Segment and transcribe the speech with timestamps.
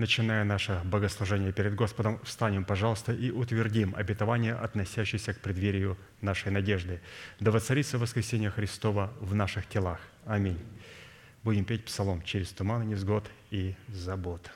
[0.00, 7.02] Начиная наше богослужение перед Господом, встанем, пожалуйста, и утвердим обетование, относящееся к преддверию нашей надежды.
[7.38, 10.00] Да воцарится воскресение Христова в наших телах.
[10.24, 10.58] Аминь.
[11.44, 14.50] Будем петь псалом «Через туман и невзгод и забот».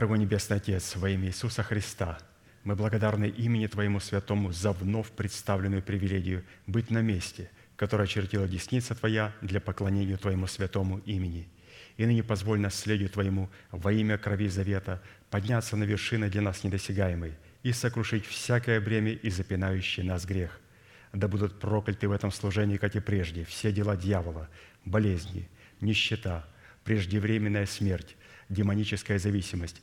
[0.00, 2.18] Небесный Отец, во имя Иисуса Христа,
[2.64, 8.94] мы благодарны имени Твоему Святому за вновь представленную привилегию быть на месте, которое очертила десница
[8.94, 11.48] Твоя для поклонения Твоему святому имени.
[11.98, 17.34] И ныне позволь наследию Твоему во имя крови завета подняться на вершины для нас недосягаемой
[17.62, 20.60] и сокрушить всякое бремя и запинающий нас грех.
[21.12, 24.48] Да будут прокляты в этом служении, как и прежде, все дела дьявола,
[24.86, 25.46] болезни,
[25.82, 26.48] нищета,
[26.84, 28.16] преждевременная смерть,
[28.48, 29.82] демоническая зависимость,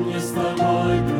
[0.00, 1.19] мне с тобой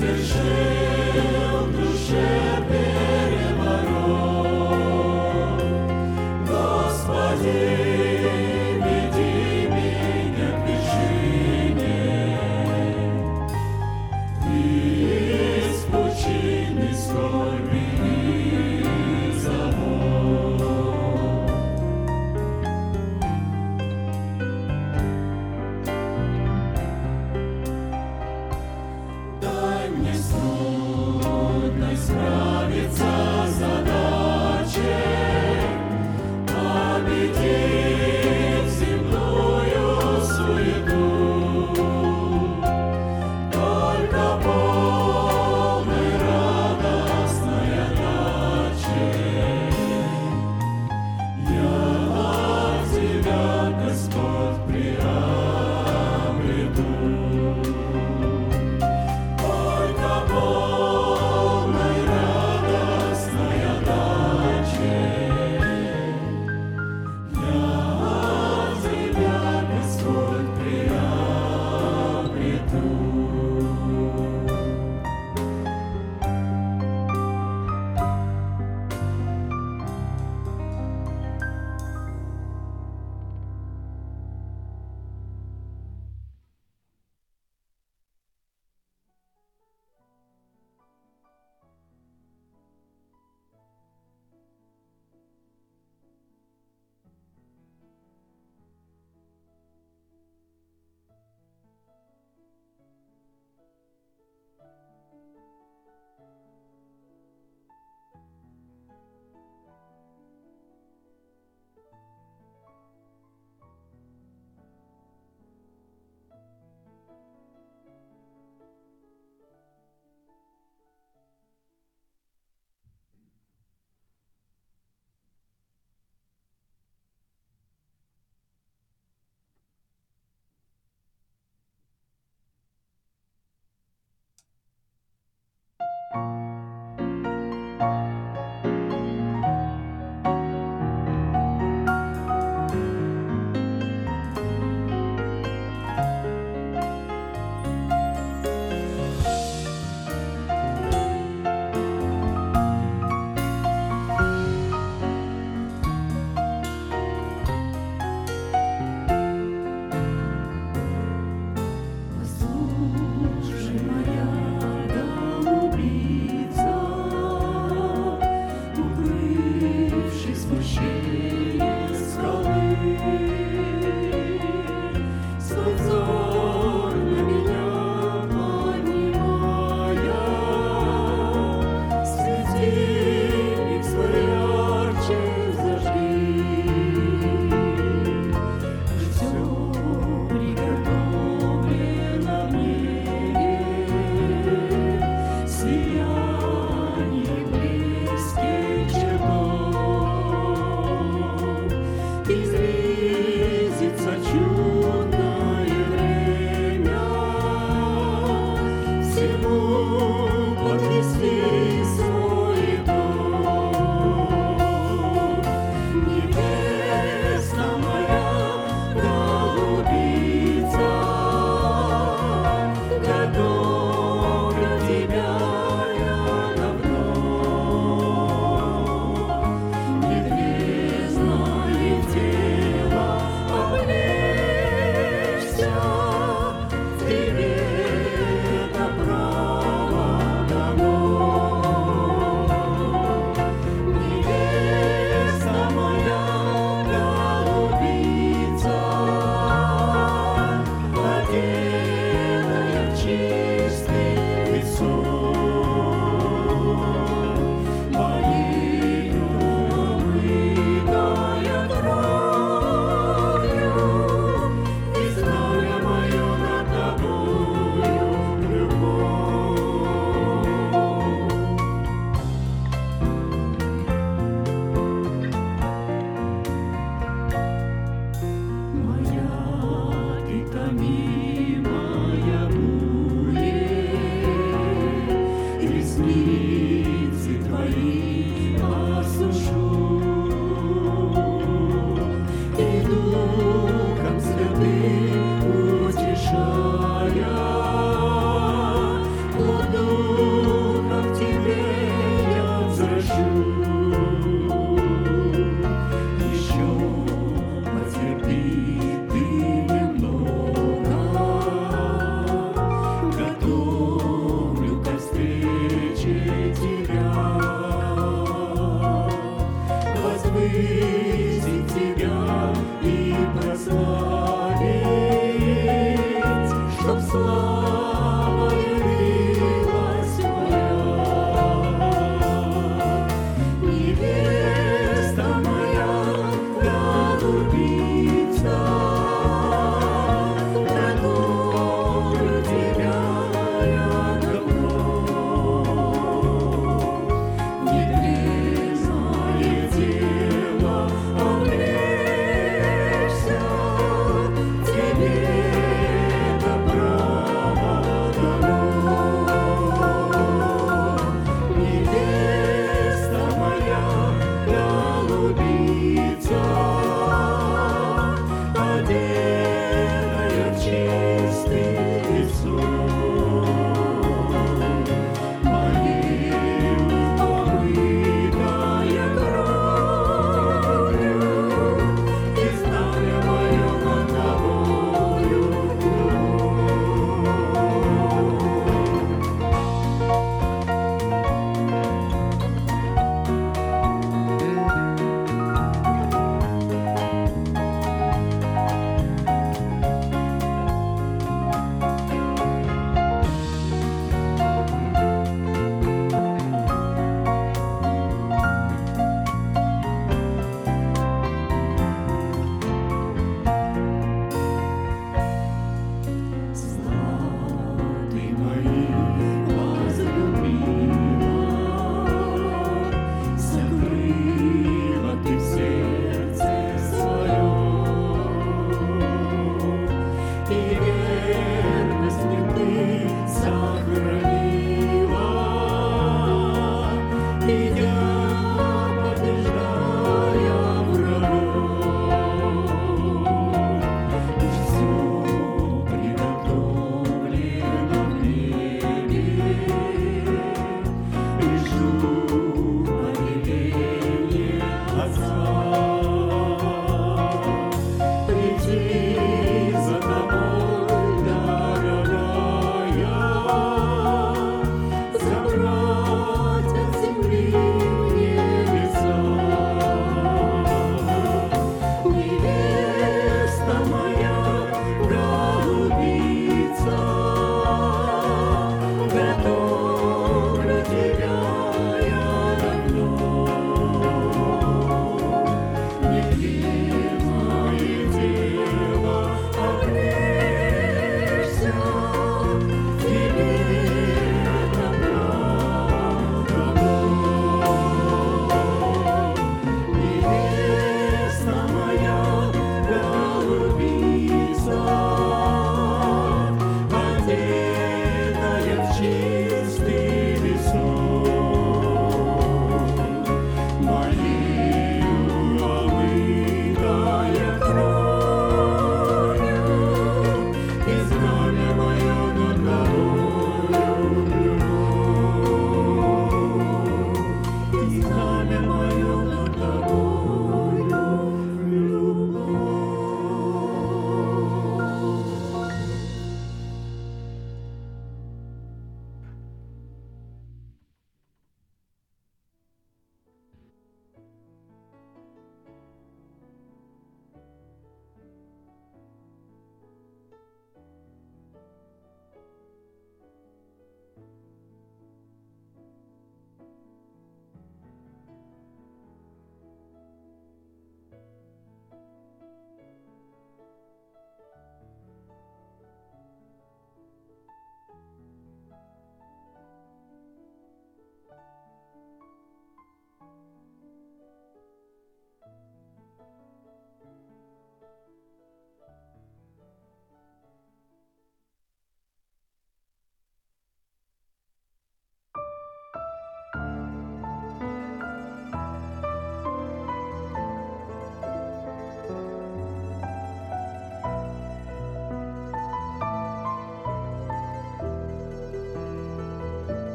[0.00, 2.79] Sergeu do chefe.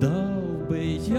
[0.00, 0.08] 到
[0.68, 1.16] 北郊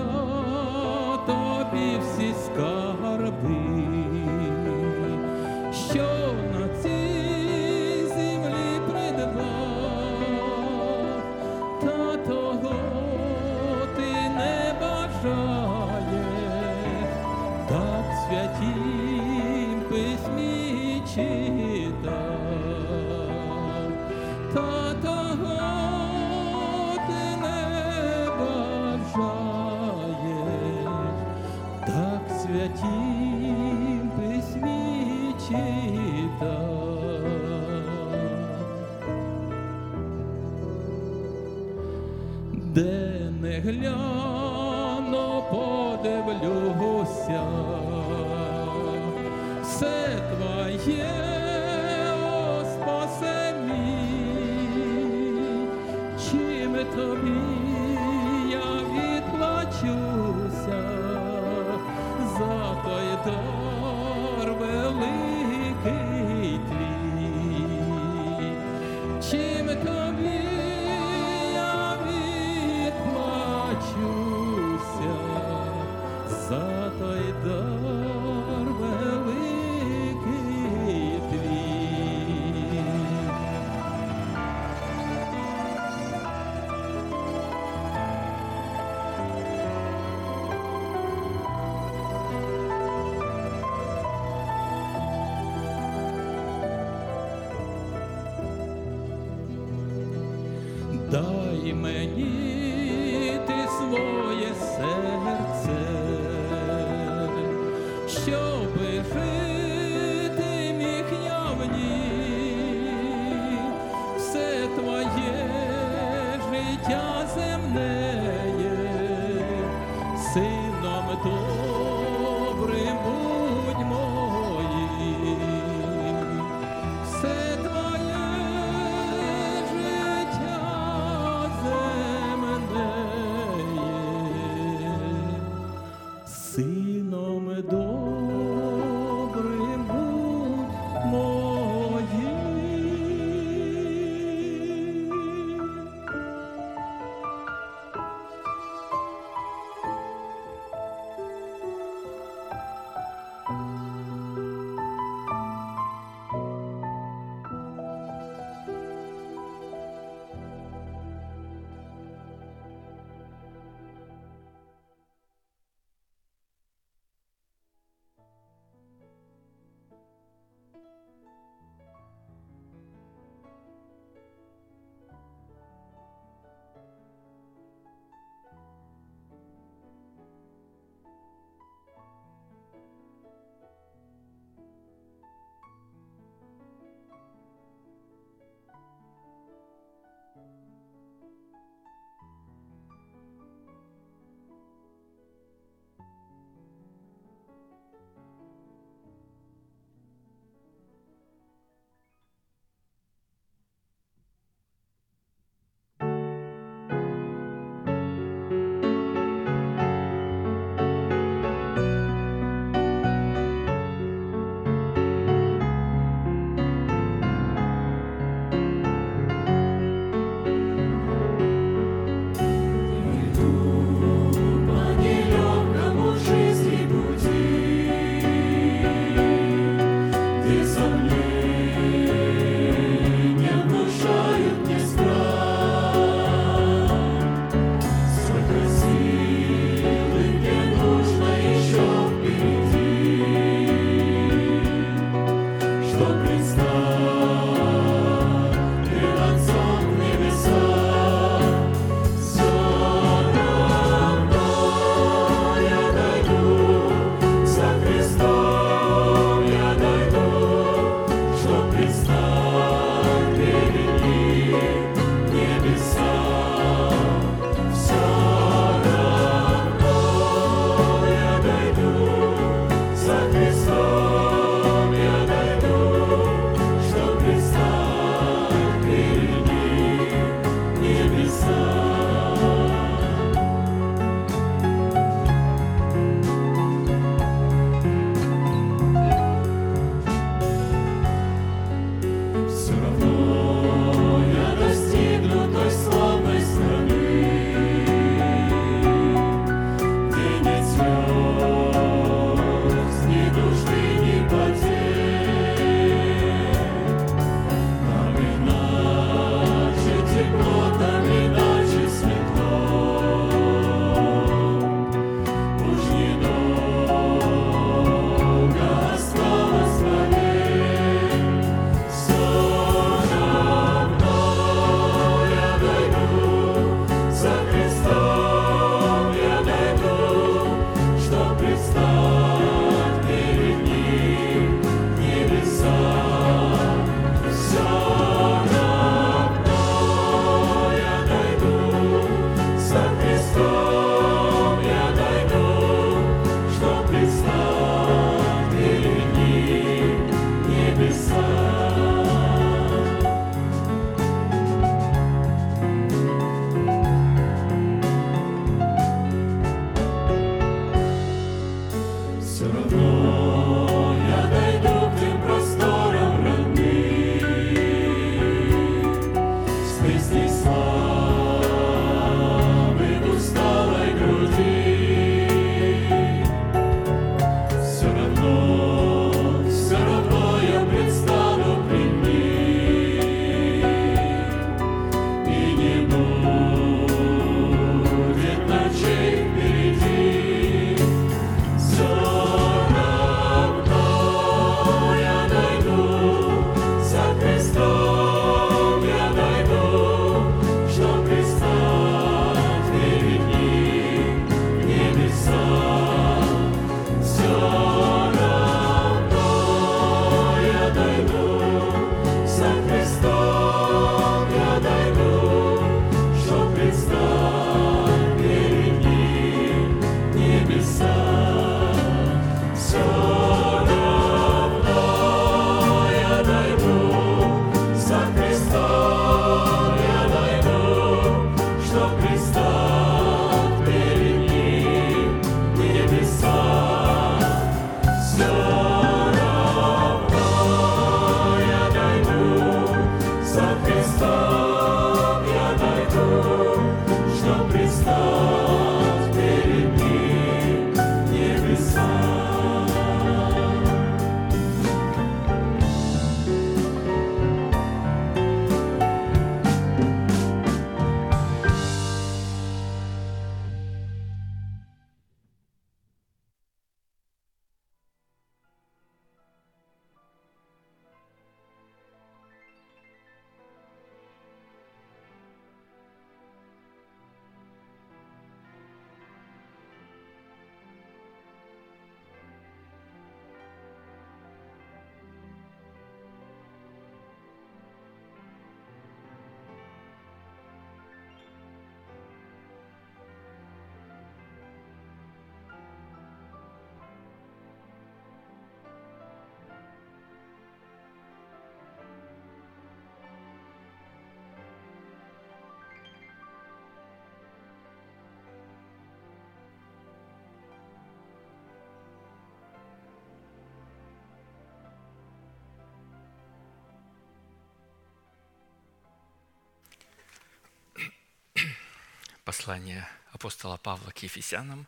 [522.30, 524.68] Послание апостола Павла к Ефесянам,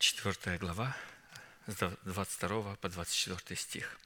[0.00, 0.96] 4 глава,
[1.68, 4.00] с 22 по 24 стих.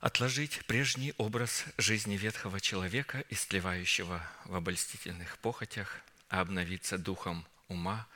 [0.00, 6.00] «Отложить прежний образ жизни ветхого человека, истлевающего в обольстительных похотях,
[6.30, 8.08] а обновиться духом ума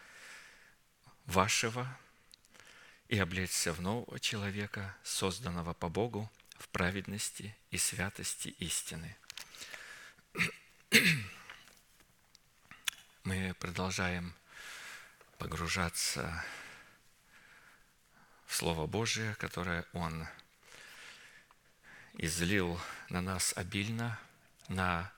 [1.26, 1.86] вашего
[3.06, 6.28] и облечься в нового человека, созданного по Богу
[6.58, 9.16] в праведности и святости истины».
[13.24, 14.34] Мы продолжаем
[15.38, 16.44] погружаться
[18.46, 20.26] в Слово Божие, которое Он
[22.18, 24.20] излил на нас обильно,
[24.68, 25.10] на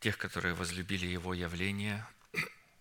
[0.00, 2.04] тех, которые возлюбили Его явление,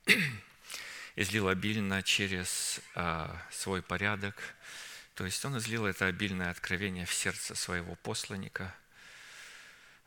[1.16, 4.55] излил обильно через а, свой порядок.
[5.14, 8.74] То есть Он излил это обильное откровение в сердце своего посланника,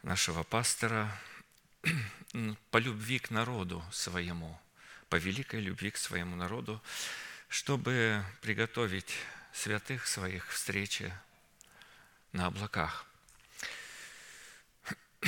[0.02, 1.08] нашего пастора–
[2.70, 4.58] по любви к народу своему,
[5.08, 6.82] по великой любви к своему народу,
[7.48, 9.14] чтобы приготовить
[9.52, 11.12] святых своих встрече
[12.32, 13.06] на облаках.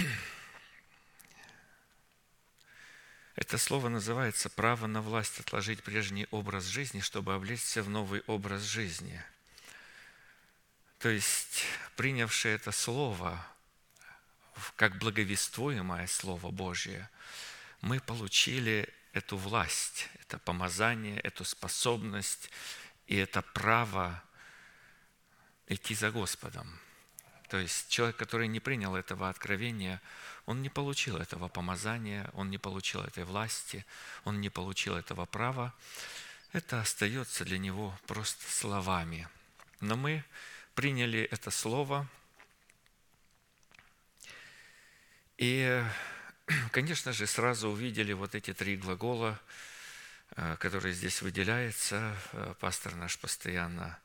[3.36, 8.62] Это слово называется «право на власть отложить прежний образ жизни, чтобы облечься в новый образ
[8.62, 9.22] жизни».
[11.00, 11.64] То есть,
[11.96, 13.46] принявший это слово,
[14.76, 17.09] как благовествуемое Слово Божье,
[17.80, 22.50] мы получили эту власть, это помазание, эту способность
[23.07, 24.22] и это право
[25.68, 26.80] идти за Господом.
[27.48, 30.00] То есть человек, который не принял этого откровения,
[30.46, 33.84] он не получил этого помазания, он не получил этой власти,
[34.24, 35.74] он не получил этого права.
[36.52, 39.28] Это остается для него просто словами.
[39.80, 40.24] Но мы
[40.74, 42.09] приняли это слово–
[45.37, 45.82] И,
[46.70, 49.41] конечно же, сразу увидели вот эти три глагола,
[50.37, 52.16] э, которые здесь выделяются.
[52.32, 53.99] Э, пастор наш постоянно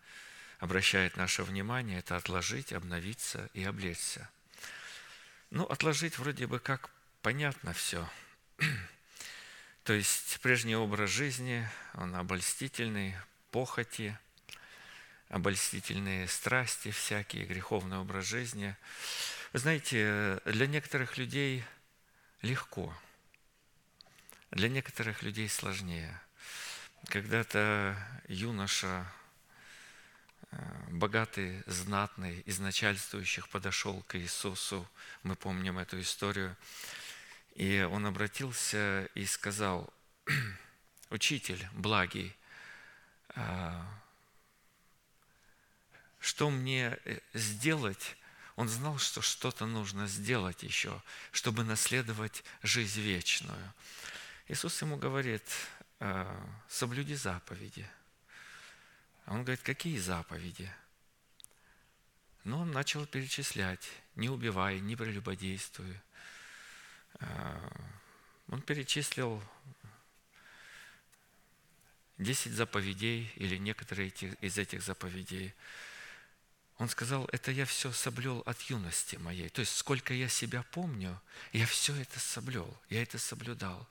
[0.60, 2.00] обращает наше внимание.
[2.00, 4.30] Это отложить, обновиться и облечься.
[5.52, 6.90] Ну, отложить вроде бы как
[7.22, 8.10] понятно все.
[9.84, 13.16] То есть прежний образ жизни, он обольстительный,
[13.52, 14.18] похоти,
[15.30, 18.76] обольстительные страсти всякие, греховный образ жизни–
[19.52, 21.64] вы знаете, для некоторых людей
[22.44, 22.96] легко,
[24.52, 26.22] для некоторых людей сложнее.
[27.08, 27.98] Когда-то
[28.28, 29.12] юноша,
[30.52, 30.58] э,
[30.92, 34.88] богатый, знатный, из начальствующих подошел к Иисусу,
[35.24, 36.56] мы помним эту историю,
[37.56, 39.92] и он обратился и сказал,
[41.10, 42.36] «Учитель благий,
[43.30, 43.84] а,
[46.20, 48.16] что мне э, сделать,
[48.60, 51.02] он знал, что что-то нужно сделать еще,
[51.32, 53.74] чтобы наследовать жизнь вечную.
[54.50, 55.44] Иисус ему говорит,
[56.02, 56.30] «Э,
[56.68, 57.90] соблюди заповеди.
[59.28, 60.70] Он говорит, какие заповеди?
[62.44, 65.98] Ну, он начал перечислять, не убивай, не прелюбодействуй.
[67.22, 67.70] Э,
[68.50, 69.42] он перечислил
[72.18, 75.54] 10 заповедей или некоторые из этих заповедей–
[76.80, 79.50] он сказал, это я все соблел от юности моей.
[79.50, 81.22] То есть, сколько я себя помню,
[81.52, 83.86] я все это соблел, я это соблюдал.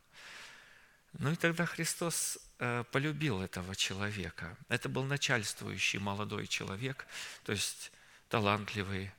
[1.12, 4.56] Ну и тогда Христос э, полюбил этого человека.
[4.70, 7.06] Это был начальствующий молодой человек,
[7.44, 7.92] то есть
[8.30, 9.10] талантливый,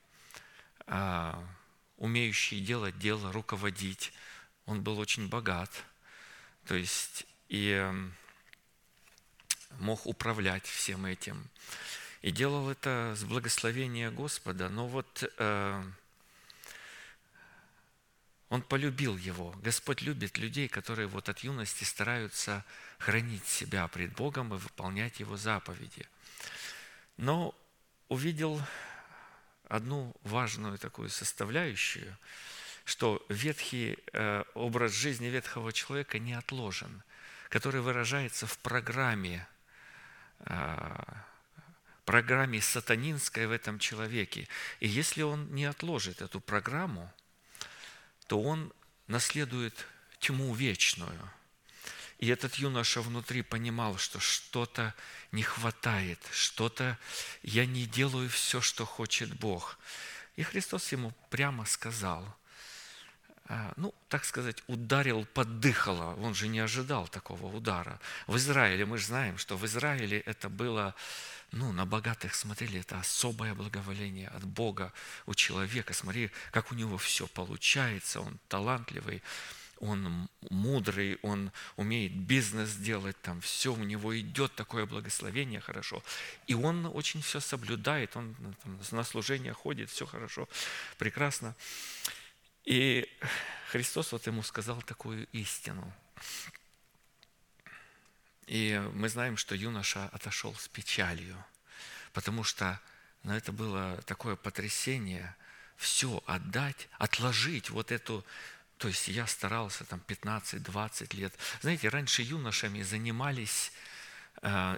[0.88, 1.44] а,
[1.98, 4.14] умеющий делать дело, руководить.
[4.66, 5.72] Он был очень богат,
[6.66, 7.88] то есть и
[9.78, 11.50] мог управлять всем этим.
[12.22, 14.70] И делал это с благословения Господа.
[14.70, 15.84] Но вот э,
[18.50, 19.56] он полюбил его.
[19.62, 22.66] Господь любит людей, которые вот от юности стараются
[22.98, 26.08] хранить себя пред Богом и выполнять Его заповеди.
[27.18, 27.56] Но
[28.10, 28.62] увидел
[29.70, 32.18] одну важную такую составляющую,
[32.86, 37.04] что ветхий э, образ жизни ветхого человека не отложен,
[37.50, 39.48] который выражается в программе
[40.40, 41.04] э,
[42.10, 44.48] программе сатанинской в этом человеке.
[44.80, 47.14] И если он не отложит эту программу,
[48.26, 48.74] то он
[49.06, 49.86] наследует
[50.18, 51.32] тьму вечную.
[52.18, 54.96] И этот юноша внутри понимал, что что-то
[55.32, 56.98] не хватает, что-то
[57.44, 59.78] я не делаю все, что хочет Бог.
[60.36, 62.36] И Христос ему прямо сказал,
[63.78, 66.16] ну, так сказать, ударил, поддыхало.
[66.16, 68.00] Он же не ожидал такого удара.
[68.28, 70.94] В Израиле, мы же знаем, что в Израиле это было
[71.52, 74.94] ну, на богатых смотрели, это особое благоволение от Бога
[75.26, 75.94] у человека.
[75.94, 79.24] Смотри, как у него все получается, он талантливый,
[79.80, 86.04] он мудрый, он умеет бизнес делать, там все у него идет, такое благословение хорошо.
[86.48, 90.48] И он очень все соблюдает, он ну, там, на служение ходит, все хорошо,
[90.98, 91.56] прекрасно.
[92.70, 93.10] И
[93.72, 95.92] Христос вот ему сказал такую истину.
[98.46, 101.36] И мы знаем, что юноша отошел с печалью,
[102.14, 102.80] потому что
[103.24, 105.36] ну, это было такое потрясение,
[105.78, 108.24] все отдать, отложить вот эту
[108.78, 111.34] то есть я старался там 15-20 лет.
[111.62, 113.74] Знаете, раньше юношами занимались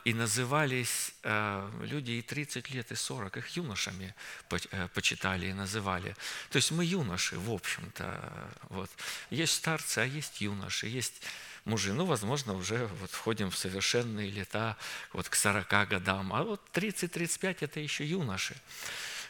[0.06, 3.38] и назывались э, люди и 30 лет, и 40.
[3.38, 4.16] Их юношами
[4.50, 6.16] э, почитали и называли.
[6.50, 8.50] То есть мы юноши, в общем-то.
[8.70, 8.90] Вот.
[9.30, 11.22] Есть старцы, а есть юноши, есть
[11.66, 11.94] мужи.
[11.94, 14.78] Ну, возможно, уже вот входим в совершенные лета,
[15.14, 16.34] вот к 40 годам.
[16.34, 18.56] А вот 30-35– это еще юноши.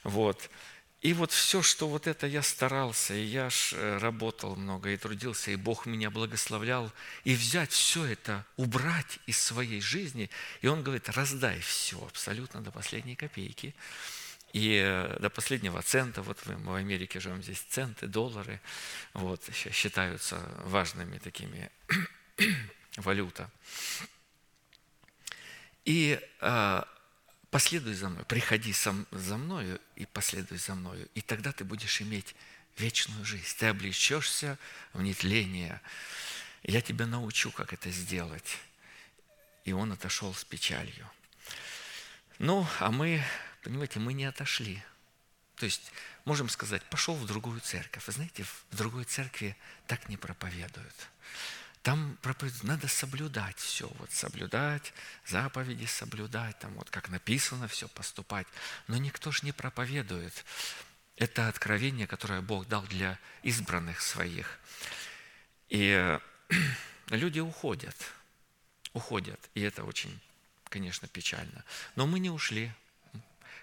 [0.03, 0.49] Вот.
[1.01, 4.97] И вот все, что вот это я старался, и я ж э, работал много, и
[4.97, 6.91] трудился, и Бог меня благословлял,
[7.23, 10.29] и взять все это, убрать из своей жизни,
[10.61, 13.73] и Он говорит, раздай все абсолютно до последней копейки,
[14.53, 18.61] и э, до последнего цента, вот мы в Америке живем, здесь центы, доллары,
[19.13, 21.71] вот, считаются важными такими
[22.97, 23.49] валюта.
[25.85, 26.87] И а,
[27.51, 32.01] последуй за мной, приходи сам, за мною и последуй за мною, и тогда ты будешь
[32.01, 32.33] иметь
[32.77, 33.45] вечную жизнь.
[33.59, 34.57] Ты облечешься
[34.93, 35.81] в нетление.
[36.63, 38.57] Я тебя научу, как это сделать.
[39.65, 41.07] И он отошел с печалью.
[42.39, 43.23] Ну, а мы,
[43.63, 44.81] понимаете, мы не отошли.
[45.57, 45.91] То есть,
[46.25, 48.07] можем сказать, пошел в другую церковь.
[48.07, 51.09] Вы знаете, в другой церкви так не проповедуют.
[51.81, 52.15] Там
[52.61, 54.93] надо соблюдать все, вот соблюдать,
[55.25, 58.45] заповеди соблюдать, там вот как написано все, поступать.
[58.87, 60.45] Но никто же не проповедует.
[61.15, 64.59] Это откровение, которое Бог дал для избранных своих.
[65.69, 66.19] И
[67.09, 67.95] люди уходят,
[68.93, 70.19] уходят, и это очень,
[70.65, 71.63] конечно, печально.
[71.95, 72.71] Но мы не ушли.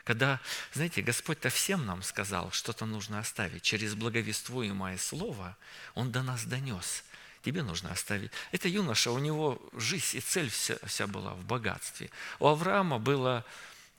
[0.02, 0.40] Когда,
[0.72, 3.62] знаете, Господь-то всем нам сказал, что-то нужно оставить.
[3.62, 5.56] Через благовествуемое слово
[5.94, 7.04] Он до нас донес–
[7.42, 8.30] тебе нужно оставить.
[8.52, 12.10] Это юноша, у него жизнь и цель вся, вся была в богатстве.
[12.38, 13.44] У Авраама была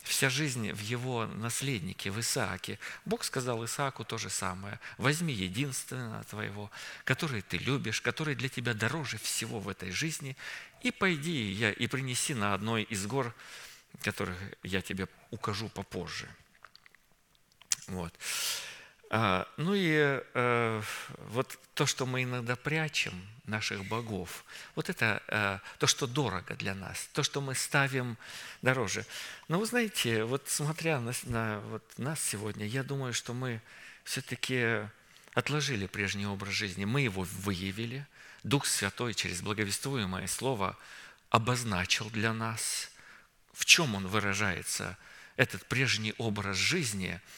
[0.03, 2.79] вся жизнь в его наследнике, в Исааке.
[3.05, 4.79] Бог сказал Исааку то же самое.
[4.97, 6.71] Возьми единственного твоего,
[7.03, 10.35] который ты любишь, который для тебя дороже всего в этой жизни,
[10.81, 13.35] и пойди я, и принеси на одной из гор,
[14.01, 16.27] которых я тебе укажу попозже.
[17.87, 18.13] Вот.
[19.11, 20.81] А, ну и э,
[21.29, 24.45] вот то, что мы иногда прячем, наших богов,
[24.75, 28.15] вот это э, то, что дорого для нас, то, что мы ставим
[28.61, 29.05] дороже.
[29.47, 33.61] Но вы знаете, вот смотря на, на вот нас сегодня, я думаю, что мы
[34.03, 34.81] все-таки
[35.33, 38.05] отложили прежний образ жизни, мы его выявили,
[38.43, 40.77] Дух Святой через благовествуемое Слово
[41.31, 42.91] обозначил для нас,
[43.51, 44.95] в чем он выражается,
[45.35, 47.19] этот прежний образ жизни–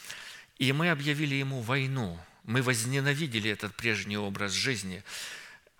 [0.62, 2.16] и мы объявили ему войну.
[2.44, 5.02] Мы возненавидели этот прежний образ жизни.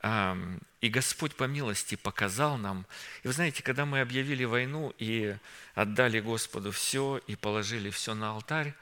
[0.02, 2.84] И Господь по милости показал нам.
[3.22, 5.36] И вы знаете, когда мы объявили войну и
[5.76, 8.74] отдали Господу все, и положили все на алтарь,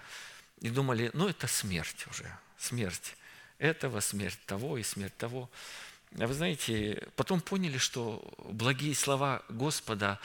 [0.63, 3.15] и думали, ну это смерть уже, смерть
[3.59, 5.51] этого, смерть того и смерть того.
[6.19, 10.19] А вы знаете, потом поняли, что благие слова Господа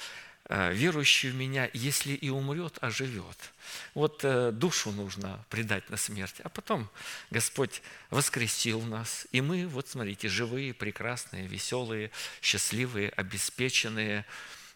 [0.48, 3.52] верующий в меня, если и умрет, оживет.
[3.96, 6.88] Вот э, душу нужно предать на смерть, а потом
[7.32, 7.82] Господь
[8.12, 12.12] воскресил нас, и мы, вот смотрите, живые, прекрасные, веселые,
[12.44, 14.24] счастливые, обеспеченные,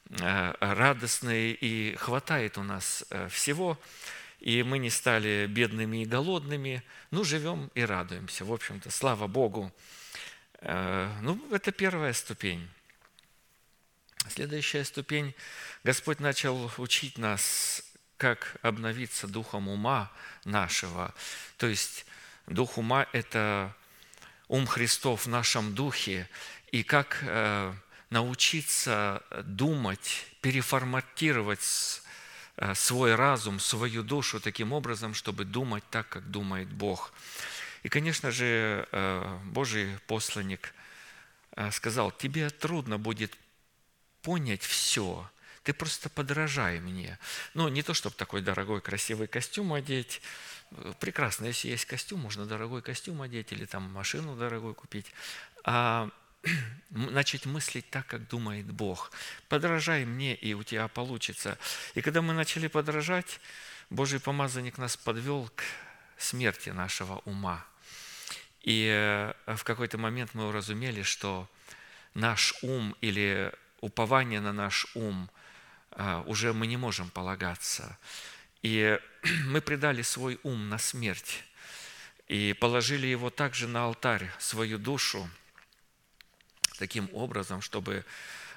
[0.09, 3.79] э, радостные, и хватает у нас всего,
[4.39, 8.43] и мы не стали бедными и голодными, ну, живем и радуемся.
[8.43, 9.71] В общем-то, слава Богу.
[10.61, 12.67] Ну, это первая ступень.
[14.27, 15.33] Следующая ступень.
[15.83, 17.81] Господь начал учить нас,
[18.17, 20.11] как обновиться духом ума
[20.43, 21.13] нашего.
[21.57, 22.05] То есть
[22.45, 23.73] дух ума– это
[24.49, 26.27] ум Христов в нашем духе,
[26.71, 27.73] и как э,
[28.09, 32.01] научиться думать, переформатировать
[32.57, 37.13] э, свой разум, свою душу таким образом, чтобы думать так, как думает Бог.
[37.83, 40.73] И, конечно же, э, Божий посланник
[41.71, 43.35] сказал, тебе трудно будет
[44.21, 45.29] понять все.
[45.63, 47.17] Ты просто подражай мне.
[47.53, 50.21] Ну, не то, чтобы такой дорогой, красивый костюм одеть.
[50.99, 55.07] Прекрасно, если есть костюм, можно дорогой костюм одеть или там машину дорогой купить.
[55.63, 56.09] А
[56.89, 59.11] начать мыслить так, как думает Бог.
[59.47, 61.57] Подражай мне, и у тебя получится.
[61.95, 63.39] И когда мы начали подражать,
[63.89, 65.63] Божий помазанник нас подвел к
[66.17, 67.65] смерти нашего ума.
[68.61, 71.49] И э, в какой-то момент мы уразумели, что
[72.13, 73.51] наш ум или
[73.81, 75.29] упование на наш ум
[75.91, 77.97] а, уже мы не можем полагаться.
[78.61, 78.99] И
[79.45, 81.43] мы предали свой ум на смерть
[82.27, 85.29] и положили его также на алтарь, свою душу,
[86.77, 88.05] таким образом, чтобы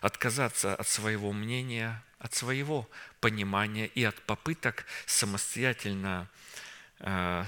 [0.01, 2.89] отказаться от своего мнения, от своего
[3.21, 6.29] понимания и от попыток самостоятельно
[7.01, 7.47] а,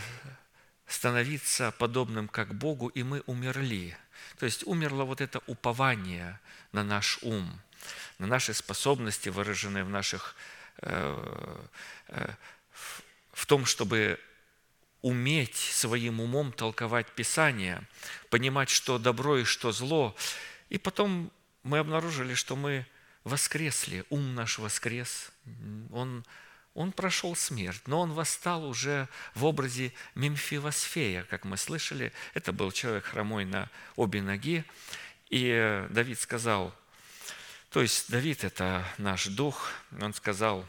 [0.86, 3.96] становиться подобным как Богу, и мы умерли.
[4.38, 6.40] То есть умерло вот это упование
[6.72, 7.60] на наш ум,
[8.18, 10.36] на наши способности, выраженные в наших
[10.82, 11.64] э,
[12.08, 12.28] э,
[13.32, 14.18] в том, чтобы
[15.02, 17.82] уметь своим умом толковать Писание,
[18.30, 20.16] понимать, что добро и что зло.
[20.70, 21.30] И потом
[21.62, 22.86] мы обнаружили, что мы
[23.24, 25.30] воскресли, ум наш воскрес,
[25.92, 26.24] он
[26.74, 32.12] он прошел смерть, но он восстал уже в образе Мемфивосфея, как мы слышали.
[32.34, 34.64] Это был человек хромой на обе ноги.
[35.30, 36.74] И Давид сказал,
[37.74, 40.64] то есть Давид– это наш дух, он сказал,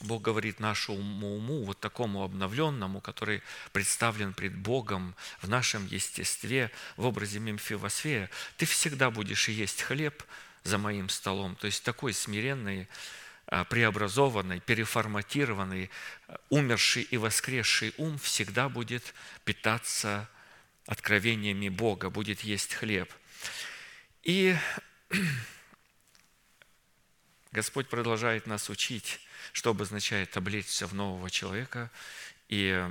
[0.00, 7.04] Бог говорит нашему уму, вот такому обновленному, который представлен пред Богом в нашем естестве, в
[7.04, 10.22] образе Мемфивосфея, ты всегда будешь есть хлеб
[10.62, 11.56] за моим столом.
[11.56, 12.88] То есть такой смиренный,
[13.44, 15.90] а, преобразованный, переформатированный,
[16.26, 19.12] а, умерший и воскресший ум всегда будет
[19.44, 20.26] питаться
[20.86, 23.12] откровениями Бога, будет есть хлеб.
[24.22, 24.56] И
[27.52, 29.20] Господь продолжает нас учить,
[29.52, 31.90] что обозначает облечься в нового человека,
[32.48, 32.84] и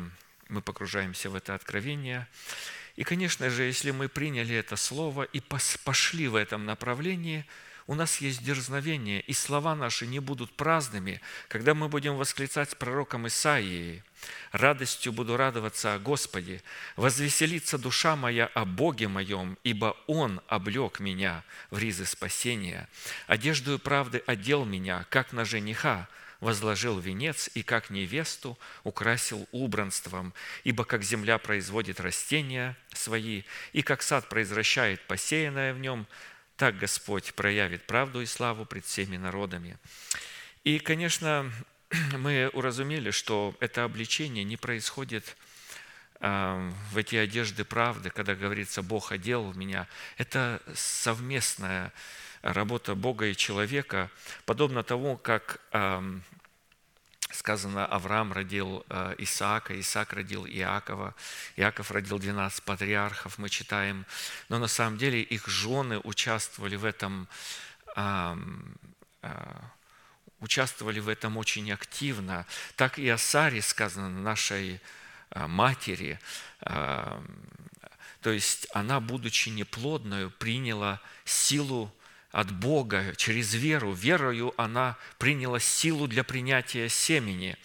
[0.47, 2.27] мы погружаемся в это откровение.
[2.95, 7.45] И, конечно же, если мы приняли это слово и пошли в этом направлении–
[7.87, 12.75] у нас есть дерзновение, и слова наши не будут праздными, когда мы будем восклицать с
[12.75, 14.03] пророком Исаией.
[14.51, 16.61] «Радостью буду радоваться о Господе,
[16.95, 22.87] возвеселится душа моя о Боге моем, ибо Он облег меня в ризы спасения,
[23.27, 26.07] одеждою правды одел меня, как на жениха,
[26.43, 34.01] возложил венец и как невесту украсил убранством, ибо как земля производит растения свои, и как
[34.01, 36.05] сад произвращает посеянное в нем,
[36.57, 39.77] так Господь проявит правду и славу пред всеми народами.
[40.63, 41.51] И, конечно,
[42.17, 45.35] мы уразумели, что это обличение не происходит
[46.19, 49.87] а, в эти одежды правды, когда говорится «Бог одел меня».
[50.17, 51.93] Это совместная
[52.41, 54.09] работа Бога и человека,
[54.45, 55.61] подобно тому, как
[57.31, 61.15] сказано, Авраам родил э, Исаака, Исаак родил Иакова,
[61.55, 64.05] Иаков родил 12 патриархов, мы читаем.
[64.49, 67.27] Но на самом деле их жены участвовали в этом,
[70.43, 72.45] участвовали в этом очень активно.
[72.75, 74.79] Так и о Саре сказано, нашей
[75.31, 76.19] э, матери.
[78.23, 81.93] То есть она, будучи неплодной, приняла силу
[82.31, 83.93] от Бога через веру.
[83.93, 87.57] Верою она приняла силу для принятия семени.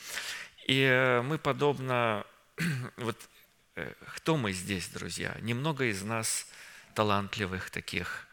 [0.67, 2.25] И э, мы подобно,
[2.97, 3.17] вот
[3.77, 5.35] э, кто мы здесь, друзья?
[5.41, 6.47] Немного из нас
[6.95, 8.28] талантливых таких, э,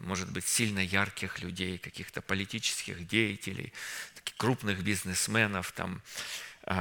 [0.00, 3.72] может быть, сильно ярких людей, каких-то политических деятелей,
[4.36, 6.02] крупных бизнесменов, там,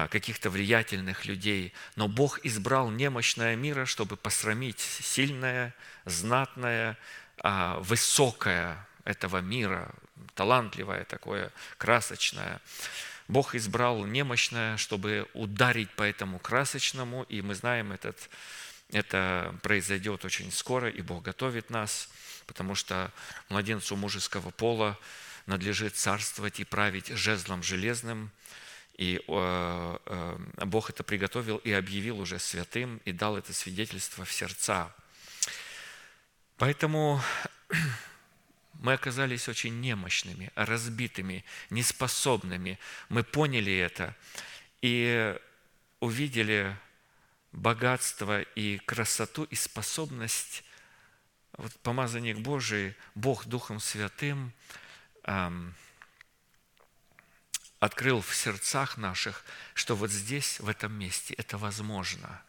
[0.09, 1.71] каких-то влиятельных людей.
[1.95, 6.97] Но Бог избрал немощное мира, чтобы посрамить сильное, знатное,
[7.37, 9.93] а, высокое этого мира,
[10.33, 12.59] талантливое такое, красочное.
[13.27, 18.29] Бог избрал немощное, чтобы ударить по этому красочному, и мы знаем, этот,
[18.91, 22.09] это произойдет очень скоро, и Бог готовит нас,
[22.47, 23.11] потому что
[23.49, 24.97] младенцу мужеского пола
[25.45, 28.31] надлежит царствовать и править жезлом железным,
[28.97, 34.31] и э, э, Бог это приготовил и объявил уже святым, и дал это свидетельство в
[34.31, 34.93] сердца
[36.57, 37.21] Поэтому
[38.73, 42.79] мы оказались очень немощными, разбитыми, неспособными.
[43.09, 44.15] Мы поняли это
[44.81, 45.37] и
[45.99, 46.75] увидели
[47.51, 50.63] богатство и красоту и способность
[51.57, 54.53] вот помазанник Божий, Бог Духом Святым
[55.23, 55.73] эм,
[57.79, 62.41] открыл в сердцах наших, что вот здесь, в этом месте это возможно.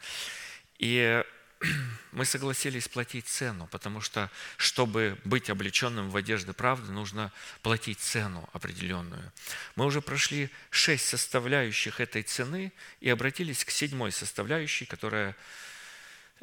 [0.78, 1.24] И
[2.12, 7.32] мы согласились платить цену, потому что, чтобы быть облеченным в одежды правды, нужно
[7.62, 9.32] платить цену определенную.
[9.74, 15.36] Мы уже прошли шесть составляющих этой цены и обратились к седьмой составляющей, которая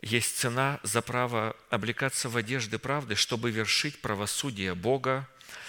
[0.02, 5.28] есть цена за право облекаться в одежды правды, чтобы вершить правосудие Бога.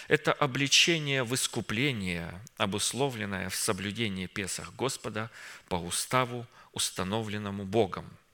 [0.09, 5.31] Это обличение в искупление, обусловленное в соблюдении Песах Господа
[5.69, 8.09] по уставу, установленному Богом–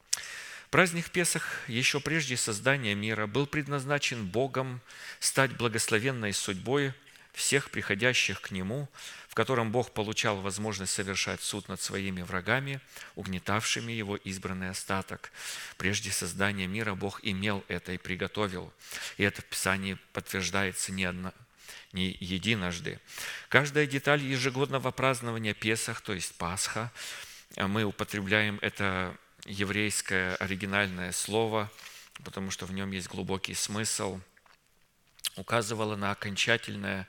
[0.71, 4.81] Праздник Песах еще прежде создания мира был предназначен Богом
[5.19, 6.95] стать благословенной судьбой
[7.33, 8.89] всех приходящих к Нему,
[9.31, 12.81] в котором Бог получал возможность совершать суд над своими врагами,
[13.15, 15.31] угнетавшими Его избранный остаток.
[15.77, 18.73] Прежде создания мира Бог имел это и приготовил.
[19.19, 21.33] И это в Писании подтверждается не, одно,
[21.93, 22.99] не единожды.
[23.49, 26.91] Каждая деталь ежегодного празднования Песах, то есть Пасха,
[27.57, 31.71] мы употребляем это еврейское оригинальное слово,
[32.25, 34.19] потому что в нем есть глубокий смысл,
[35.37, 37.07] указывало на окончательное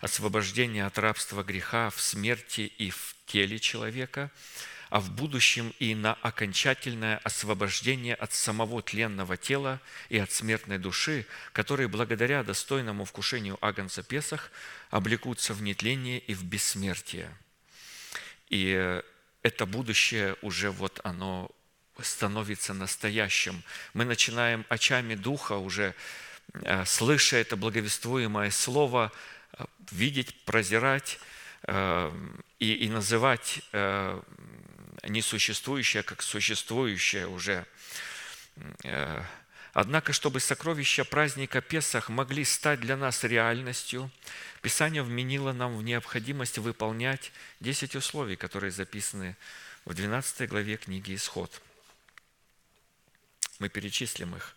[0.00, 4.30] освобождение от рабства греха в смерти и в теле человека,
[4.90, 11.26] а в будущем и на окончательное освобождение от самого тленного тела и от смертной души,
[11.52, 14.50] которые благодаря достойному вкушению Агнца Песах
[14.90, 17.32] облекутся в нетление и в бессмертие.
[18.48, 19.00] И
[19.42, 21.50] это будущее уже вот оно
[22.02, 23.62] становится настоящим.
[23.94, 25.94] Мы начинаем очами Духа уже,
[26.84, 29.12] слыша это благовествуемое слово,
[29.52, 31.18] э, видеть, прозирать
[31.64, 32.12] э,
[32.58, 33.60] и, и называть
[35.08, 37.64] несуществующее как существующее уже.
[39.72, 44.10] Однако, чтобы сокровища праздника Песах могли стать для нас реальностью,
[44.62, 49.36] Писание вменило нам в необходимость выполнять 10 условий, которые записаны
[49.84, 51.62] в 12 главе книги «Исход».
[53.58, 54.54] Мы перечислим их.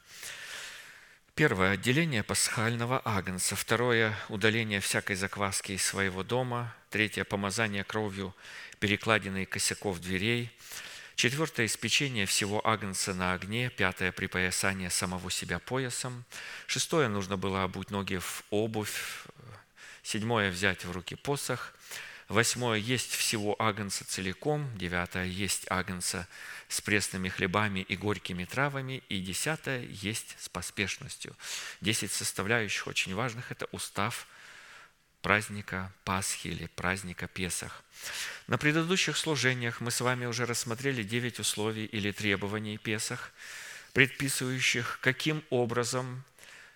[1.36, 3.56] Первое– отделение пасхального агнца.
[3.56, 6.76] Второе– удаление всякой закваски из своего дома.
[6.92, 8.36] Третье– помазание кровью
[8.80, 10.52] перекладины и косяков дверей.
[11.16, 13.72] Четвертое– испечение всего агнца на огне.
[13.72, 16.24] Пятое– припоясание самого себя поясом.
[16.68, 19.26] Шестое– нужно было обуть ноги в обувь.
[20.04, 21.74] Седьмое– взять в руки посох.
[22.30, 24.70] Восьмое– есть всего агнца целиком.
[24.78, 26.28] Девятое– есть агнца
[26.70, 29.04] с пресными хлебами и горькими травами.
[29.10, 31.36] И десятое– есть с поспешностью.
[31.82, 34.28] Десять составляющих очень важных– это устав
[35.22, 37.84] праздника Пасхи или праздника Песах.
[38.48, 43.32] На предыдущих служениях мы с вами уже рассмотрели девять условий или требований Песах,
[43.94, 46.24] предписывающих, каким образом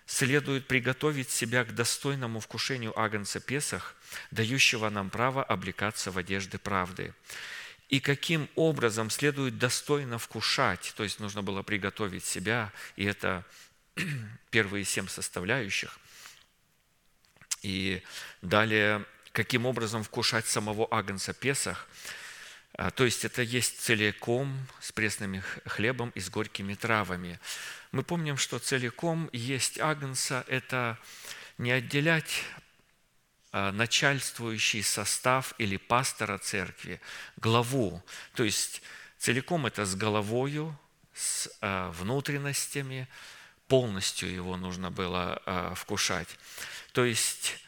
[0.08, 3.94] следует приготовить себя к достойному вкушению Агнца Песах,
[4.30, 7.12] дающего нам право облекаться в одежды правды.
[7.90, 13.44] И каким образом следует достойно вкушать, то есть нужно было приготовить себя, и это
[14.50, 16.00] первые семь составляющих.
[17.60, 18.02] И
[18.40, 21.86] далее, каким образом вкушать самого Агнца Песах–
[22.94, 27.40] то есть это есть целиком с пресным хлебом и с горькими травами.
[27.90, 30.98] Мы помним, что целиком есть агнца– это
[31.56, 32.44] не отделять
[33.50, 37.00] а, начальствующий состав или пастора церкви,
[37.36, 38.02] главу.
[38.34, 38.82] То есть
[39.18, 40.78] целиком это с головою,
[41.14, 43.08] с а, внутренностями,
[43.66, 46.28] полностью его нужно было вкушать.
[46.92, 47.58] То есть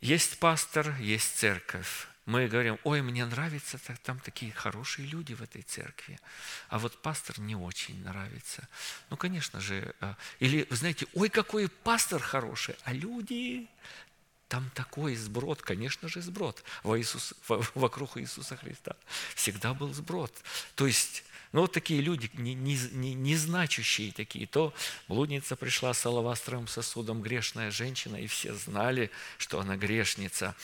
[0.00, 5.62] есть пастор, есть церковь мы говорим, ой, мне нравится, там такие хорошие люди в этой
[5.62, 6.20] церкви,
[6.68, 8.68] а вот пастор не очень нравится.
[9.08, 13.66] Ну, конечно же, а, или, вы знаете, ой, какой пастор хороший, а люди,
[14.48, 17.32] там такой сброд, конечно же, сброд во Иисус,
[17.74, 18.94] вокруг Иисуса Христа.
[19.34, 20.34] Всегда был сброд.
[20.74, 24.46] То есть ну, вот такие люди, не, не, не, не значащие такие.
[24.46, 24.74] То
[25.08, 30.54] блудница пришла с алавастровым сосудом, грешная женщина, и все знали, что она грешница.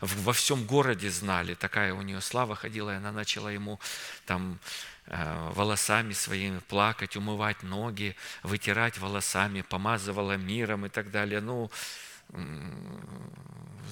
[0.00, 3.80] Во всем городе знали, такая у нее слава ходила, и она начала ему
[4.26, 4.58] там
[5.06, 11.40] э, волосами своими плакать, умывать ноги, вытирать волосами, помазывала миром и так далее.
[11.40, 11.70] Ну,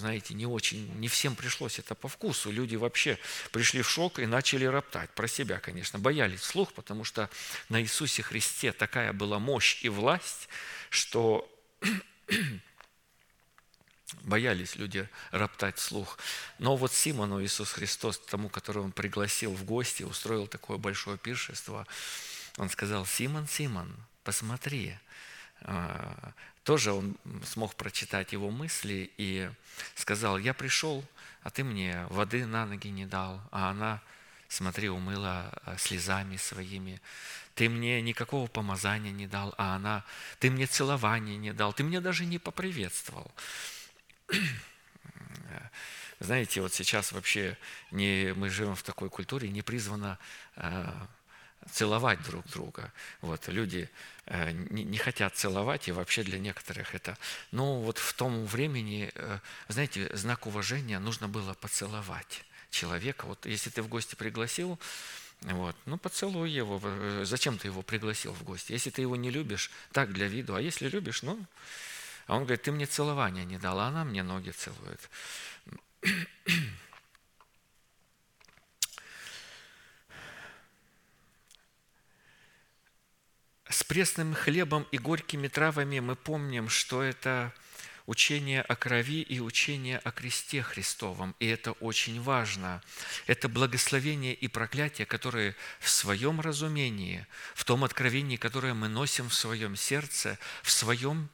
[0.02, 2.50] знаете, не очень, не всем пришлось это по вкусу.
[2.50, 3.18] Люди вообще
[3.52, 5.10] пришли в шок и начали роптать.
[5.10, 7.30] Про себя, конечно, боялись вслух, потому что
[7.68, 10.48] на Иисусе Христе такая была мощь и власть,
[10.90, 11.48] что
[14.22, 16.18] боялись люди роптать вслух.
[16.58, 21.86] Но вот Симону Иисус Христос, тому, которого он пригласил в гости, устроил такое большое пиршество,
[22.56, 24.96] он сказал, Симон, Симон, посмотри,
[25.60, 26.32] а,
[26.64, 29.50] тоже он смог прочитать его мысли и
[29.94, 31.04] сказал, я пришел,
[31.42, 34.00] а ты мне воды на ноги не дал, а она,
[34.48, 37.00] смотри, умыла а, слезами своими.
[37.54, 40.04] Ты мне никакого помазания не дал, а она,
[40.38, 43.30] ты мне целования не дал, ты мне даже не поприветствовал.
[46.20, 47.58] Знаете, вот сейчас вообще
[47.90, 50.18] не, мы живем в такой культуре, не призвано
[50.54, 51.08] а,
[51.70, 52.92] целовать друг друга.
[53.20, 53.88] Вот, люди
[54.26, 57.16] э, не, хотят целовать, и вообще для некоторых это...
[57.50, 59.38] Но вот в том времени, э,
[59.68, 63.26] знаете, знак уважения нужно было поцеловать человека.
[63.26, 64.78] Вот если ты в гости пригласил,
[65.42, 65.76] Вот.
[65.86, 66.80] Ну, поцелуй его.
[66.82, 68.72] Э, Зачем ты его пригласил в гости?
[68.72, 70.54] Если ты его не любишь, так для виду.
[70.54, 71.38] А если любишь, ну...
[72.26, 75.10] А он говорит, ты мне целования не дала, она мне ноги целует.
[83.72, 87.54] С пресным хлебом и горькими травами мы помним, что это
[88.04, 91.34] учение о крови и учение о кресте Христовом.
[91.38, 92.82] И это очень важно.
[93.26, 99.34] Это благословение и проклятие, которые в своем разумении, в том откровении, которое мы носим в
[99.34, 101.30] своем сердце, в своем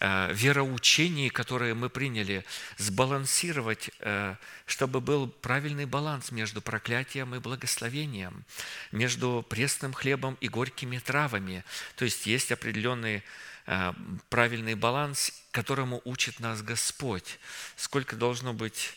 [0.00, 2.44] э, вероучении, которое мы приняли,
[2.78, 8.44] сбалансировать, э, чтобы был правильный баланс между проклятием и благословением,
[8.92, 11.64] между пресным хлебом и горькими травами.
[11.96, 13.22] То есть есть определенный
[13.66, 13.92] э,
[14.28, 17.38] правильный баланс, которому учит нас Господь.
[17.76, 18.94] Сколько должно быть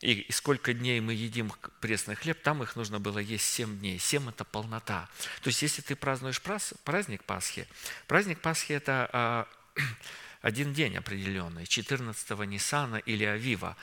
[0.00, 3.98] и сколько дней мы едим пресный хлеб, там их нужно было есть 7 дней.
[3.98, 5.08] 7– это полнота.
[5.42, 7.66] То есть, если ты празднуешь праздник Пасхи,
[8.06, 9.48] праздник Пасхи– это а,
[10.42, 13.76] один день определенный, 14-го Ниссана или Авива.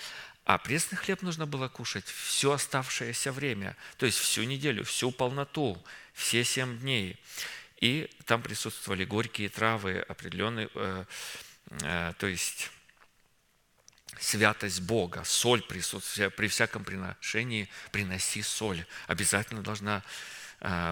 [0.45, 5.81] А пресный хлеб нужно было кушать все оставшееся время, то есть всю неделю, всю полноту,
[6.13, 7.17] все семь дней.
[7.77, 11.05] И там присутствовали горькие травы, определенные, э,
[11.81, 12.71] э, то есть
[14.19, 18.85] святость Бога, соль присутствует, при всяком приношении приноси соль.
[19.07, 20.03] Обязательно должна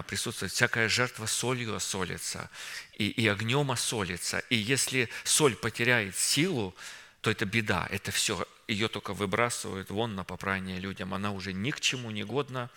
[0.06, 0.52] присутствует.
[0.52, 2.50] Всякая жертва солью осолится,
[2.98, 4.38] и, и огнем осолится.
[4.50, 6.74] И если соль потеряет силу,
[7.22, 7.86] то это беда.
[7.90, 11.14] Это все, ее только выбрасывают вон на попрание людям.
[11.14, 12.68] Она уже ни к чему не годна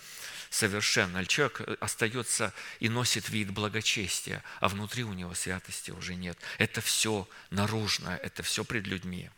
[0.50, 1.26] совершенно.
[1.26, 6.38] Человек остается и носит вид благочестия, а внутри у него святости уже нет.
[6.58, 9.30] Это все наружное, это все пред людьми.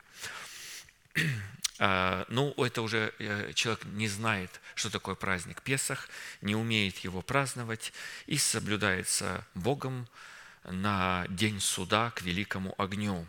[1.80, 6.09] А, ну, это уже э, человек не знает, что такое праздник Песах,
[6.41, 7.93] не умеет его праздновать
[8.26, 10.07] и соблюдается Богом
[10.63, 13.28] на день суда к великому огню.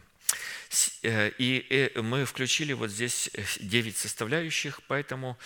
[1.02, 3.30] Э, и э, мы включили вот здесь
[3.60, 5.36] девять составляющих, поэтому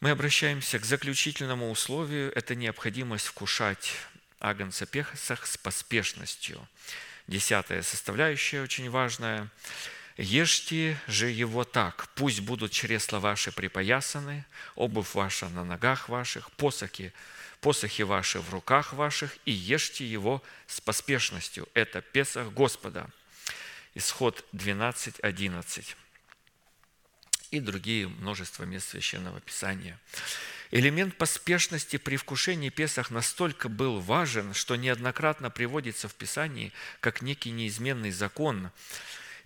[0.00, 3.92] мы обращаемся к заключительному условию– это необходимость вкушать
[4.38, 6.66] агнца Песах с поспешностью.
[7.26, 9.50] Десятая составляющая очень важная–
[10.22, 14.44] Ешьте же его так, пусть будут чресла ваши припоясаны,
[14.74, 17.14] обувь ваша на ногах ваших, посохи,
[17.62, 21.66] посохи ваши в руках ваших, и ешьте его с поспешностью.
[21.72, 23.08] Это Песах Господа.
[23.94, 25.96] Исход 12, 11
[27.50, 29.98] и другие множество мест Священного Писания.
[30.70, 37.52] Элемент поспешности при вкушении Песах настолько был важен, что неоднократно приводится в Писании как некий
[37.52, 38.70] неизменный закон–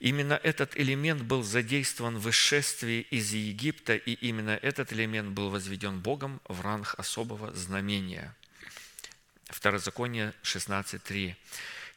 [0.01, 6.01] Именно этот элемент был задействован в исшествии из Египта, и именно этот элемент был возведен
[6.01, 8.35] Богом в ранг особого знамения.
[9.47, 11.37] Второзаконие 16.3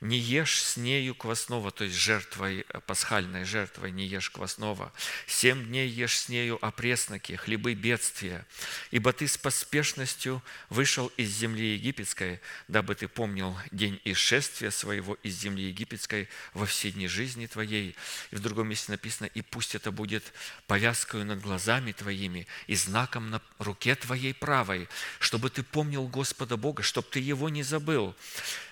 [0.02, 4.94] не ешь с нею квасного, то есть жертвой, э, пасхальной жертвой не ешь квасного.
[5.26, 8.46] Семь дней ешь с нею опресноки, хлебы бедствия,
[8.92, 15.34] ибо ты с поспешностью вышел из земли египетской, дабы ты помнил день исшествия своего из
[15.36, 17.96] земли египетской во все дни жизни твоей.
[18.32, 20.32] И в другом месте написано, и пусть это будет
[20.68, 24.88] повязкою над глазами твоими и знаком на руке твоей правой,
[25.20, 28.16] чтобы ты помнил Господа Бога, чтобы ты Его не забыл.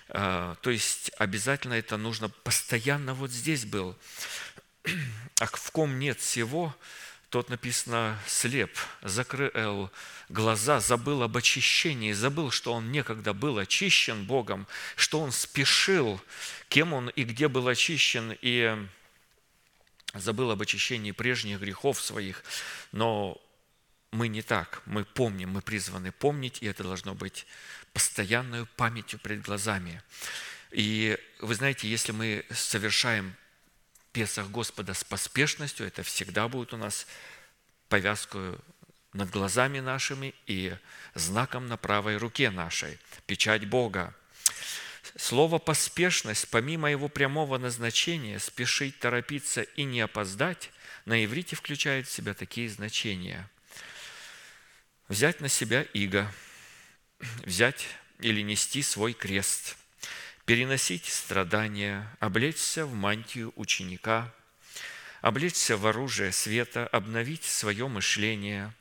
[0.08, 3.96] А, то есть обязательно это нужно постоянно вот здесь был.
[5.38, 6.74] А в ком нет всего,
[7.28, 8.70] тот написано слеп,
[9.02, 9.90] закрыл
[10.30, 16.20] глаза, забыл об очищении, забыл, что он некогда был очищен Богом, что он спешил,
[16.70, 18.76] кем он и где был очищен, и
[20.14, 22.42] забыл об очищении прежних грехов своих.
[22.92, 23.40] Но
[24.12, 27.46] мы не так, мы помним, мы призваны помнить, и это должно быть
[27.96, 30.02] постоянную памятью перед глазами.
[30.70, 33.34] И вы знаете, если мы совершаем
[34.12, 37.06] Песах Господа с поспешностью, это всегда будет у нас
[37.88, 38.58] повязку
[39.14, 40.76] над глазами нашими и
[41.14, 44.14] знаком на правой руке нашей, печать Бога.
[45.16, 50.70] Слово «поспешность», помимо его прямого назначения, спешить, торопиться и не опоздать,
[51.06, 53.48] на иврите включает в себя такие значения.
[55.08, 56.30] Взять на себя иго–
[57.44, 57.86] взять
[58.18, 59.76] или нести свой крест,
[60.44, 64.32] переносить страдания, облечься в мантию ученика,
[65.20, 68.72] облечься в оружие света, обновить свое мышление,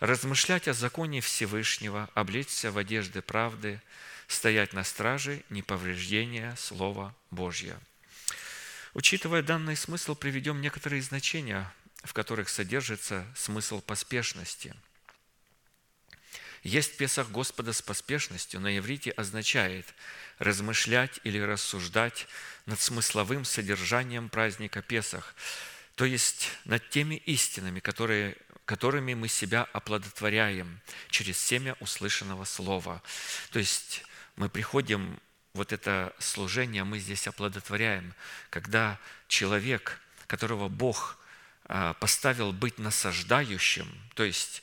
[0.00, 3.80] размышлять о законе Всевышнего, облечься в одежды правды,
[4.28, 7.80] стоять на страже неповреждения Слова Божьего.
[8.94, 11.72] Учитывая данный смысл, приведем некоторые значения,
[12.04, 14.74] в которых содержится смысл поспешности–
[16.64, 19.94] Есть Песах Господа с поспешностью, на иврите означает
[20.38, 22.26] размышлять или рассуждать
[22.64, 25.34] над смысловым содержанием праздника Песах,
[25.94, 33.02] то есть над теми истинами, которые, которыми мы себя оплодотворяем через семя услышанного слова.
[33.50, 34.02] То есть
[34.36, 35.20] мы приходим,
[35.52, 38.14] вот это служение мы здесь оплодотворяем,
[38.48, 38.98] когда
[39.28, 41.18] человек, которого Бог
[41.66, 44.62] а, поставил быть насаждающим, то есть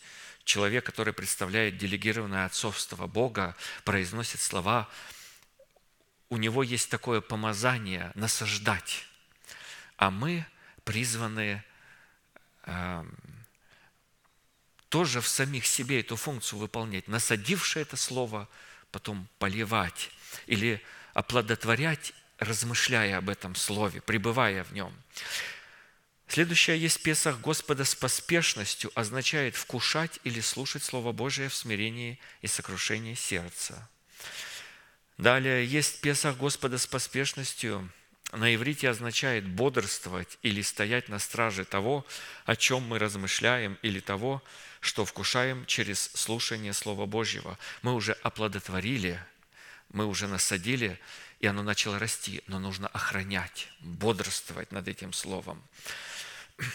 [0.51, 4.89] человек, который представляет делегированное отцовство Бога, произносит слова,
[6.27, 9.05] у него есть такое помазание насаждать,
[9.95, 10.45] а мы
[10.83, 11.63] призваны
[12.63, 13.05] э,
[14.89, 18.49] тоже в самих себе эту функцию выполнять, насадивши это слово,
[18.91, 20.11] потом поливать
[20.47, 20.81] или
[21.13, 24.93] оплодотворять, размышляя об этом слове, пребывая в нем.
[26.31, 32.47] Следующее есть Песах Господа с поспешностью, означает вкушать или слушать Слово Божие в смирении и
[32.47, 33.89] сокрушении сердца.
[35.17, 37.91] Далее есть Песах Господа с поспешностью–
[38.31, 42.05] на иврите означает бодрствовать или стоять на страже того,
[42.45, 44.41] о чем мы размышляем, или того,
[44.79, 47.59] что вкушаем через слушание Слова Божьего.
[47.81, 49.21] Мы уже оплодотворили,
[49.91, 50.97] мы уже насадили,
[51.41, 55.61] и оно начало расти, но нужно охранять, бодрствовать над этим Словом,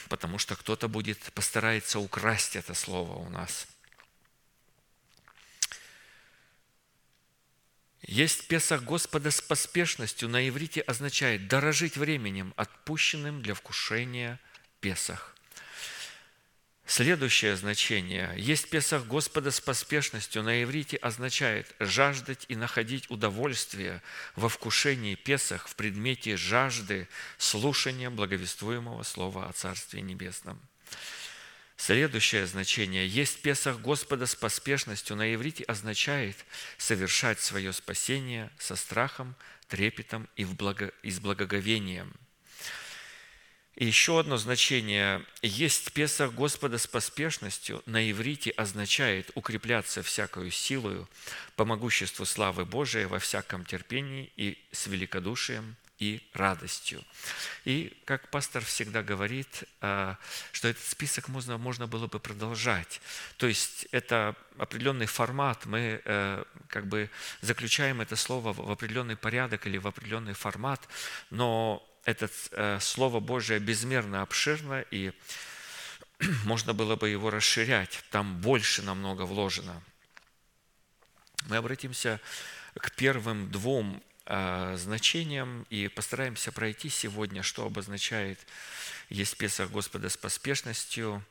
[0.09, 3.67] потому что кто-то будет, постарается украсть это Слово у нас–
[8.07, 14.39] Есть Песах Господа с поспешностью на иврите означает дорожить временем, отпущенным для вкушения
[14.81, 15.36] Песах.
[16.87, 18.33] Следующее значение.
[18.37, 24.03] Есть Песах Господа с поспешностью на иврите означает жаждать и находить удовольствие
[24.37, 27.09] во вкушении Песах в предмете жажды
[27.39, 30.61] слушания благовествуемого Слова о Царстве Небесном.
[31.77, 33.07] Следующее значение.
[33.09, 36.37] Есть Песах Господа с поспешностью на иврите означает
[36.79, 39.35] совершать свое спасение со страхом,
[39.67, 40.93] трепетом и, в благо...
[41.03, 42.15] и с благоговением.
[43.77, 45.23] И еще одно значение.
[45.43, 51.07] Есть Песах Господа с поспешностью на иврите означает укрепляться всякою силою
[51.57, 57.03] по могуществу славы Божией во всяком терпении и с великодушием и радостью.
[57.65, 60.17] И, как пастор всегда говорит, а,
[60.53, 63.01] что этот список можно, можно было бы продолжать.
[63.37, 67.11] То есть это определенный формат, мы э, как бы
[67.43, 70.87] заключаем это слово в определенный порядок или в определенный формат,
[71.31, 75.13] но это э, Слово Божие безмерно обширно, и
[76.45, 79.83] можно было бы его расширять, там больше намного вложено.
[81.49, 82.19] Мы обратимся
[82.81, 88.41] к первым двум Э, значением и постараемся пройти сегодня, что обозначает
[89.09, 91.25] есть Песах Господа с поспешностью.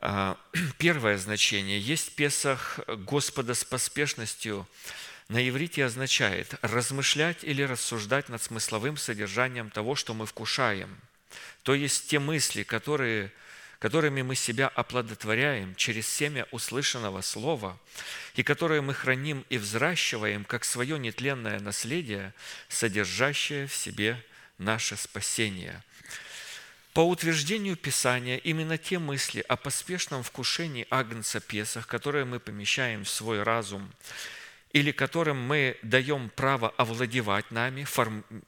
[0.00, 0.34] Э,
[0.78, 4.68] первое значение есть Песах Господа с поспешностью
[5.28, 10.98] на иврите означает размышлять или рассуждать над смысловым содержанием того, что мы вкушаем.
[11.62, 13.32] То есть те мысли, которые
[13.78, 17.78] которыми мы себя оплодотворяем через семя услышанного слова,
[18.34, 22.34] и которые мы храним и взращиваем как свое нетленное наследие,
[22.68, 24.22] содержащее в себе
[24.58, 25.82] наше спасение.
[26.92, 33.08] По утверждению Писания, именно те мысли о поспешном вкушении Агнца Песах, которые мы помещаем в
[33.08, 33.92] свой разум
[34.72, 37.86] или которым мы даем право овладевать нами,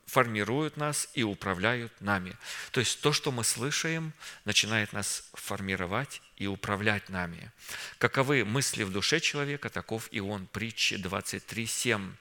[0.07, 2.37] формируют нас и управляют нами.
[2.73, 4.13] То есть то, что мы слышим,
[4.45, 7.51] начинает нас формировать и управлять нами.
[7.99, 10.47] Каковы мысли в душе человека, таков и он.
[10.47, 12.13] Притчи 23.7.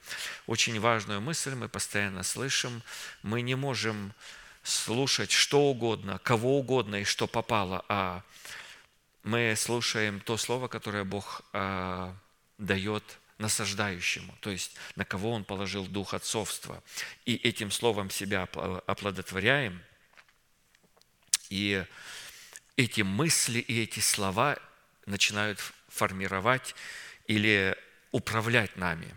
[0.47, 2.81] Очень важную мысль мы постоянно слышим.
[3.21, 4.13] Мы не можем
[4.63, 8.23] слушать что угодно, кого угодно и что попало, а
[9.23, 12.13] мы слушаем то слово, которое Бог э,
[12.57, 13.03] дает
[13.39, 16.83] насаждающему, то есть на кого он положил дух отцовства.
[17.25, 19.81] И этим словом себя оплодотворяем,
[21.49, 21.83] и
[22.75, 24.57] эти мысли и эти слова
[25.05, 26.75] начинают формировать
[27.27, 27.75] или
[28.11, 29.15] управлять нами.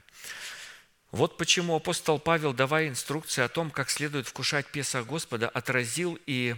[1.11, 6.57] Вот почему апостол Павел, давая инструкции о том, как следует вкушать Песах Господа, отразил и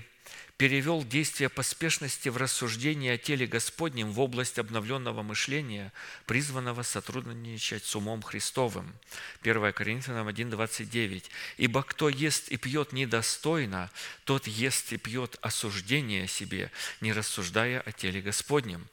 [0.56, 5.92] перевел действие поспешности в рассуждение о теле Господнем в область обновленного мышления,
[6.26, 8.94] призванного сотрудничать с умом Христовым.
[9.42, 11.24] 1 Коринфянам 1,29.
[11.56, 13.90] «Ибо кто ест и пьет недостойно,
[14.24, 18.86] тот ест и пьет осуждение себе, не рассуждая о теле Господнем».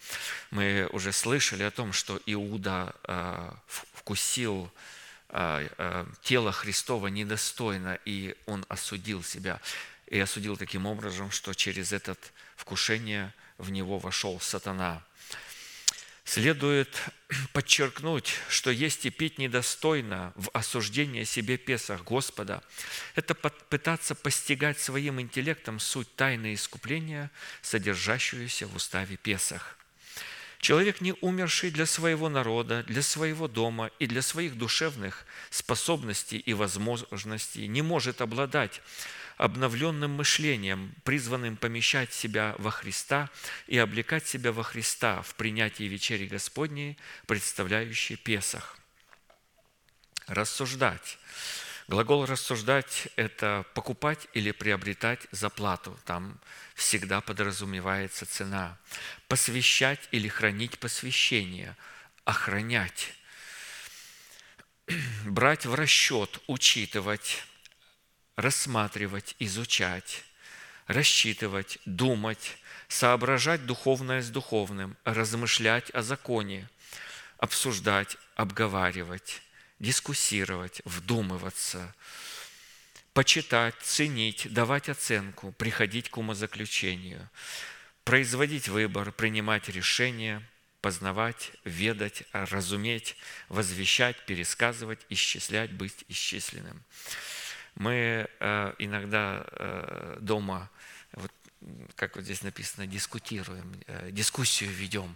[0.49, 4.71] Мы уже слышали о том, что Иуда а, вкусил
[5.29, 9.61] а, а, тело Христова недостойно, и он осудил себя
[10.11, 12.17] и осудил таким образом, что через это
[12.57, 15.01] вкушение в него вошел сатана.
[16.25, 17.01] Следует
[17.53, 22.61] подчеркнуть, что есть и пить недостойно в осуждении себе Песах Господа.
[23.15, 27.31] Это пытаться постигать своим интеллектом суть тайны искупления,
[27.61, 29.77] содержащуюся в уставе Песах.
[30.59, 36.53] Человек, не умерший для своего народа, для своего дома и для своих душевных способностей и
[36.53, 38.81] возможностей, не может обладать
[39.41, 43.27] обновленным мышлением, призванным помещать себя во Христа
[43.65, 48.77] и облекать себя во Христа в принятии вечери Господней, представляющей Песах.
[50.27, 51.17] Рассуждать.
[51.87, 55.97] Глагол «рассуждать»– это покупать или приобретать за плату.
[56.05, 56.39] Там
[56.75, 58.77] всегда подразумевается цена.
[59.27, 61.75] Посвящать или хранить посвящение.
[62.25, 63.15] Охранять.
[65.25, 67.43] Брать в расчет, учитывать,
[68.41, 70.23] рассматривать, изучать,
[70.87, 76.67] рассчитывать, думать, соображать духовное с духовным, размышлять о законе,
[77.37, 79.41] обсуждать, обговаривать,
[79.79, 81.95] дискуссировать, вдумываться,
[83.13, 87.29] почитать, ценить, давать оценку, приходить к умозаключению,
[88.03, 90.41] производить выбор, принимать решения,
[90.81, 93.15] познавать, ведать, разуметь,
[93.49, 96.83] возвещать, пересказывать, исчислять, быть исчисленным.
[97.75, 100.69] Мы э, иногда э, дома,
[101.13, 101.31] вот,
[101.95, 105.15] как вот здесь написано, дискутируем, э, дискуссию ведем.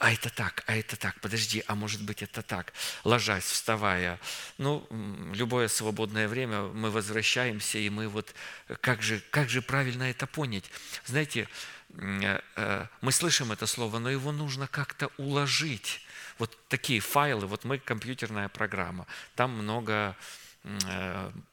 [0.00, 2.72] А это так, а это так, подожди, а может быть это так,
[3.02, 4.20] ложась, вставая.
[4.56, 4.86] Ну,
[5.34, 8.32] любое свободное время мы возвращаемся, и мы вот,
[8.80, 10.70] как же, как же правильно это понять?
[11.04, 11.48] Знаете,
[11.90, 16.00] мы слышим это слово, но его нужно как-то уложить.
[16.38, 20.16] Вот такие файлы, вот мы компьютерная программа, там много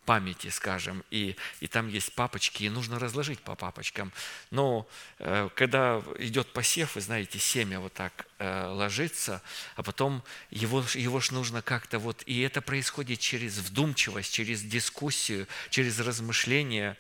[0.06, 4.12] памяти, скажем, и, и там есть папочки, и нужно разложить по папочкам.
[4.52, 4.88] Но
[5.20, 9.42] э, когда идет посев, вы знаете, семя вот так э, ложится,
[9.76, 15.48] а потом его, его ж нужно как-то вот, и это происходит через вдумчивость, через дискуссию,
[15.70, 16.98] через размышления.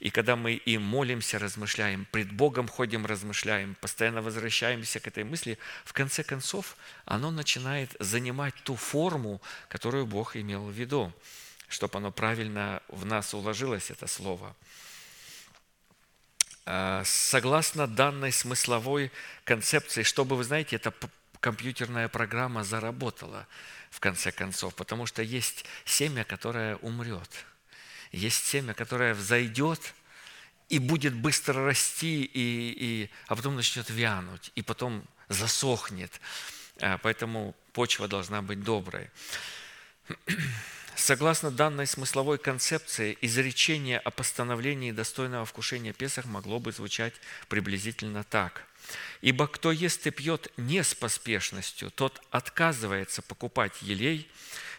[0.00, 5.58] И когда мы и молимся, размышляем, пред Богом ходим, размышляем, постоянно возвращаемся к этой мысли,
[5.84, 11.12] в конце концов оно начинает занимать ту форму, которую Бог имел в виду
[11.68, 14.56] чтобы оно правильно в нас уложилось, это слово.
[16.70, 19.10] А, согласно данной смысловой
[19.44, 20.92] концепции, чтобы, вы знаете, эта
[21.40, 23.46] компьютерная программа заработала
[23.90, 27.30] в конце концов, потому что есть семя, которое умрет,
[28.12, 29.94] есть семя, которое взойдет
[30.68, 36.20] и будет быстро расти, и, и, а потом начнет вянуть, и потом засохнет.
[36.82, 39.08] А, поэтому почва должна быть доброй.
[40.98, 47.14] Согласно данной смысловой концепции, изречение о постановлении достойного вкушения Песах могло бы звучать
[47.48, 48.64] приблизительно так.
[49.20, 54.28] «Ибо кто ест и пьет не с поспешностью, тот отказывается покупать елей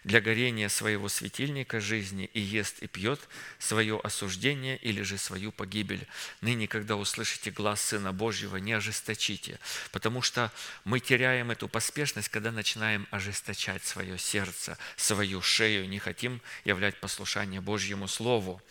[0.10, 3.20] для горения своего светильника жизни и ест и пьет
[3.60, 6.08] свое осуждение или же свою погибель.
[6.42, 9.60] Ныне, когда услышите глаз Сына Божьего, не ожесточите,
[9.92, 10.52] потому что
[10.84, 17.62] мы теряем эту поспешность, когда начинаем ожесточать свое сердце, свою шею, не хотим являть послушание
[17.62, 18.64] Божьему Слову.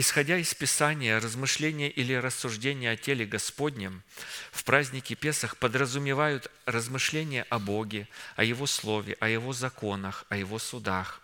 [0.00, 4.04] Исходя из Писания, размышления или рассуждения о теле Господнем
[4.52, 10.60] в празднике Песах подразумевают размышления о Боге, о Его Слове, о Его законах, о Его
[10.60, 11.20] судах,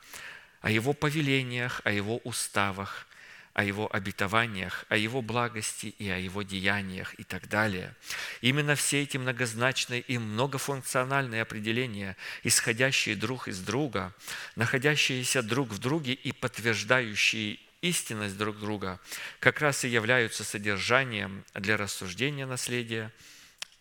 [0.60, 3.06] о Его повелениях, о Его уставах,
[3.52, 7.94] о Его обетованиях, о Его благости и о Его деяниях и так далее.
[8.40, 14.12] Именно все эти многозначные и многофункциональные определения, исходящие друг из друга,
[14.56, 18.98] находящиеся друг в друге и подтверждающие истинность друг друга
[19.40, 23.12] как раз и являются содержанием для рассуждения наследия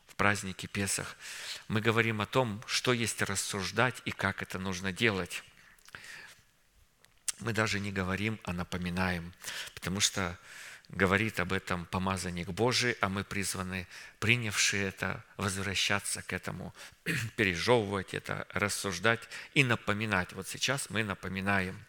[0.07, 1.15] в празднике Песах.
[1.69, 5.43] Мы говорим о том, что есть рассуждать и как это нужно делать.
[7.39, 9.33] Мы даже не говорим, а напоминаем,
[9.73, 10.37] потому что
[10.89, 13.87] говорит об этом помазанник Божий, а мы призваны,
[14.19, 16.73] принявшие это, возвращаться к этому,
[17.37, 19.21] пережевывать это, рассуждать
[19.53, 20.33] и напоминать.
[20.33, 21.83] Вот сейчас мы напоминаем.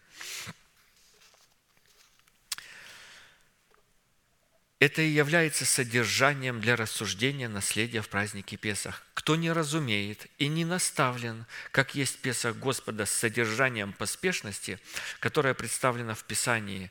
[4.81, 9.03] Это и является содержанием для рассуждения наследия в празднике Песах.
[9.14, 14.80] Кто не разумеет и не наставлен, как есть Песах Господа с содержанием поспешности,
[15.21, 16.91] которое представлено в Писании,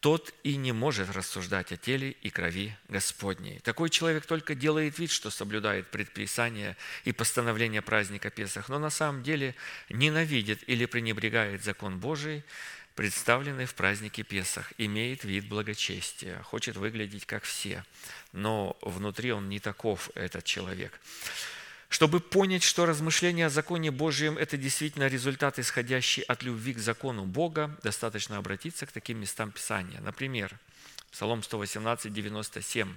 [0.00, 3.60] тот и не может рассуждать о теле и крови Господней.
[3.60, 9.22] Такой человек только делает вид, что соблюдает предписания и постановления праздника Песах, но на самом
[9.22, 9.54] деле
[9.90, 12.44] ненавидит или пренебрегает закон Божий
[12.94, 17.84] представленный в празднике Песах, имеет вид благочестия, хочет выглядеть как все,
[18.32, 21.00] но внутри он не таков, этот человек.
[21.88, 27.24] Чтобы понять, что размышление о законе Божьем– это действительно результат, исходящий от любви к закону
[27.24, 30.00] Бога, достаточно обратиться к таким местам Писания.
[30.00, 30.56] Например,
[31.10, 32.94] Псалом 118, 97.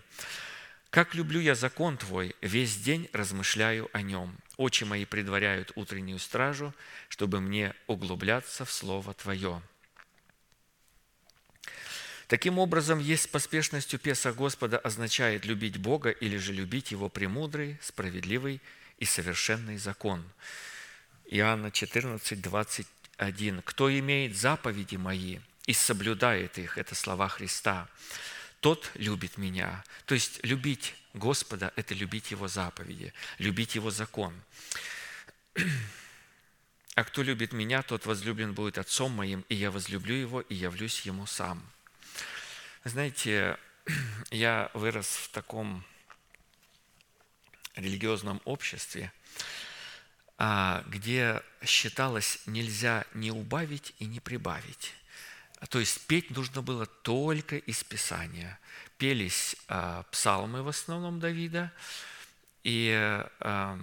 [0.91, 4.37] «Как люблю я закон Твой, весь день размышляю о нем.
[4.57, 6.71] Очи мои предваряют утреннюю стражу,
[7.09, 9.63] чтобы мне углубляться в Слово Твое».
[12.33, 18.59] Таким образом, есть поспешностью Песа Господа означает любить Бога или же любить Его премудрый, справедливый
[18.97, 20.23] и совершенный закон.
[21.27, 23.61] Иоанна 14, 21.
[23.61, 27.87] «Кто имеет заповеди мои и соблюдает их»– это слова Христа,
[28.61, 29.83] «тот любит меня».
[30.07, 34.33] То есть любить Господа– это любить Его заповеди, любить Его закон.
[36.95, 41.01] «А кто любит меня, тот возлюблен будет Отцом моим, и я возлюблю его, и явлюсь
[41.01, 41.63] ему сам».
[42.85, 43.57] Знаете,
[44.31, 45.85] я вырос в таком
[47.75, 49.13] религиозном обществе,
[50.37, 54.93] а, где считалось нельзя не убавить и не прибавить.
[55.69, 58.59] То есть петь нужно было только из Писания.
[58.97, 61.71] Пелись а, псалмы в основном Давида,
[62.65, 62.91] и
[63.39, 63.79] а,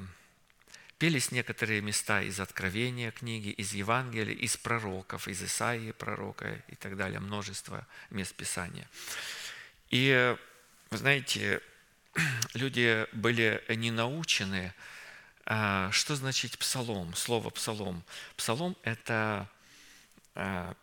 [1.01, 6.94] пелись некоторые места из Откровения книги, из Евангелия, из пророков, из Исаии пророка и так
[6.94, 8.86] далее, множество мест Писания.
[9.89, 10.36] И,
[10.90, 11.62] вы знаете,
[12.55, 14.74] люди были не научены,
[15.47, 18.05] а, что значит псалом, слово псалом.
[18.36, 19.48] Псалом– это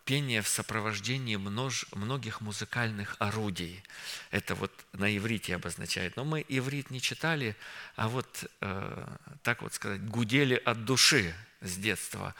[0.04, 3.82] пение в сопровождении множ, многих музыкальных орудий.
[4.30, 6.16] Это вот на иврите обозначает.
[6.16, 7.56] Но мы иврит не читали,
[7.96, 9.06] а вот, э,
[9.42, 12.34] так вот сказать, гудели от души с детства.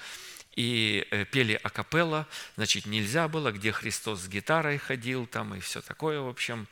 [0.55, 2.27] И э, пели акапелла,
[2.57, 6.69] значит, нельзя было, где Христос с гитарой ходил там и все такое, в общем.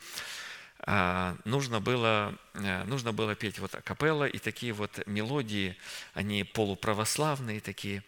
[0.79, 5.75] А, нужно было, э, нужно было петь вот акапелла, и такие вот мелодии,
[6.13, 8.03] они полуправославные такие.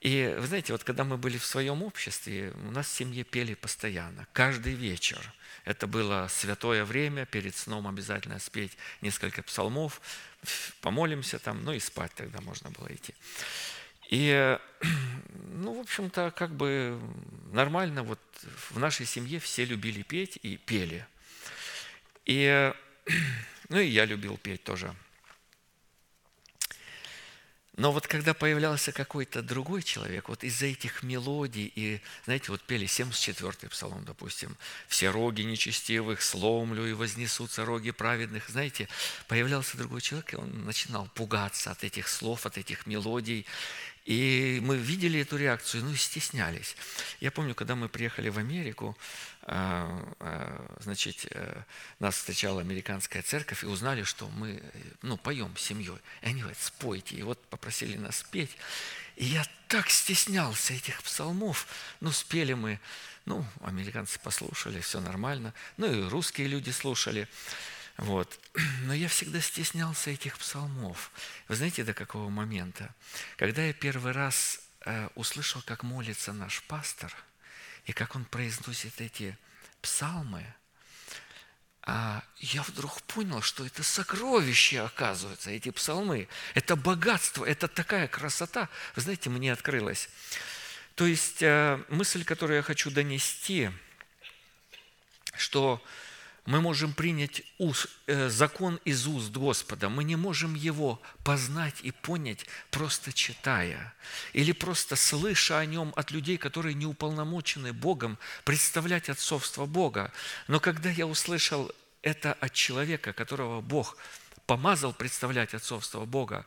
[0.00, 3.54] И вы знаете, вот когда мы были в своем обществе, у нас в семье пели
[3.54, 5.20] постоянно, каждый вечер.
[5.64, 10.00] Это было святое время, перед сном обязательно спеть несколько псалмов,
[10.80, 13.14] помолимся там, ну и спать тогда можно было идти.
[14.08, 14.58] И,
[15.52, 16.98] ну, в общем-то, как бы
[17.52, 18.20] нормально, вот
[18.70, 21.06] в нашей семье все любили петь и пели–
[22.30, 22.72] и,
[23.68, 24.94] ну и я любил петь тоже.
[27.80, 32.86] Но вот когда появлялся какой-то другой человек, вот из-за этих мелодий, и, знаете, вот пели
[32.86, 34.54] 74-й псалом, допустим,
[34.86, 38.50] «Все роги нечестивых сломлю, и вознесутся роги праведных».
[38.50, 38.86] Знаете,
[39.28, 43.46] появлялся другой человек, и он начинал пугаться от этих слов, от этих мелодий.
[44.10, 46.74] И мы видели эту реакцию, ну и стеснялись.
[47.20, 48.98] Я помню, когда мы приехали в Америку,
[49.42, 51.62] а, а, значит, э,
[52.00, 54.60] нас встречала американская церковь, и узнали, что мы
[55.02, 56.00] ну, поем с семьей.
[56.22, 57.14] И они говорят, спойте.
[57.14, 58.50] И вот попросили нас спеть.
[59.14, 61.68] И я так стеснялся этих псалмов.
[62.00, 62.80] Ну, спели мы,
[63.26, 65.54] ну, американцы послушали, все нормально.
[65.76, 67.28] Ну, и русские люди слушали.
[68.00, 68.40] Вот.
[68.84, 71.10] Но я всегда стеснялся этих псалмов.
[71.48, 72.94] Вы знаете, до какого момента?
[73.36, 77.14] Когда я первый раз э, услышал, как молится наш пастор,
[77.84, 79.36] и как он произносит эти
[79.82, 80.46] псалмы,
[81.82, 86.26] а я вдруг понял, что это сокровище, оказывается, эти псалмы.
[86.54, 88.70] Это богатство, это такая красота.
[88.96, 90.08] Вы знаете, мне открылось.
[90.94, 93.70] То есть э, мысль, которую я хочу донести,
[95.36, 95.82] что
[96.46, 97.42] мы можем принять
[98.06, 103.94] э, закон из уст Господа, мы не можем его познать и понять, просто читая
[104.32, 110.12] или просто слыша о нем от людей, которые не уполномочены Богом представлять отцовство Бога.
[110.48, 111.70] Но когда я услышал
[112.02, 113.96] это от человека, которого Бог
[114.46, 116.46] помазал представлять отцовство Бога,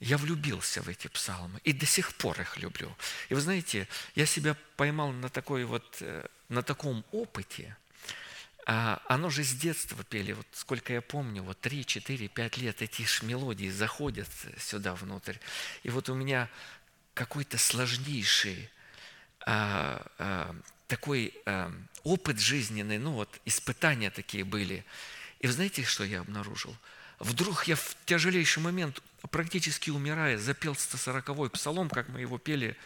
[0.00, 2.94] я влюбился в эти псалмы и до сих пор их люблю.
[3.28, 7.76] И вы знаете, я себя поймал на, такой вот, э, на таком опыте–
[8.70, 12.82] а оно же с детства пели, вот сколько я помню, вот 3, 4, 5 лет
[12.82, 14.28] эти ж мелодии заходят
[14.58, 15.36] сюда внутрь.
[15.84, 16.50] И вот у меня
[17.14, 18.68] какой-то сложнейший
[19.46, 20.54] а, а,
[20.86, 21.72] такой а,
[22.02, 24.84] опыт жизненный, ну вот испытания такие были.
[25.40, 26.76] И вы знаете, что я обнаружил?
[27.20, 32.76] Вдруг я в тяжелейший момент, практически умирая, запел 140-й псалом, как мы его пели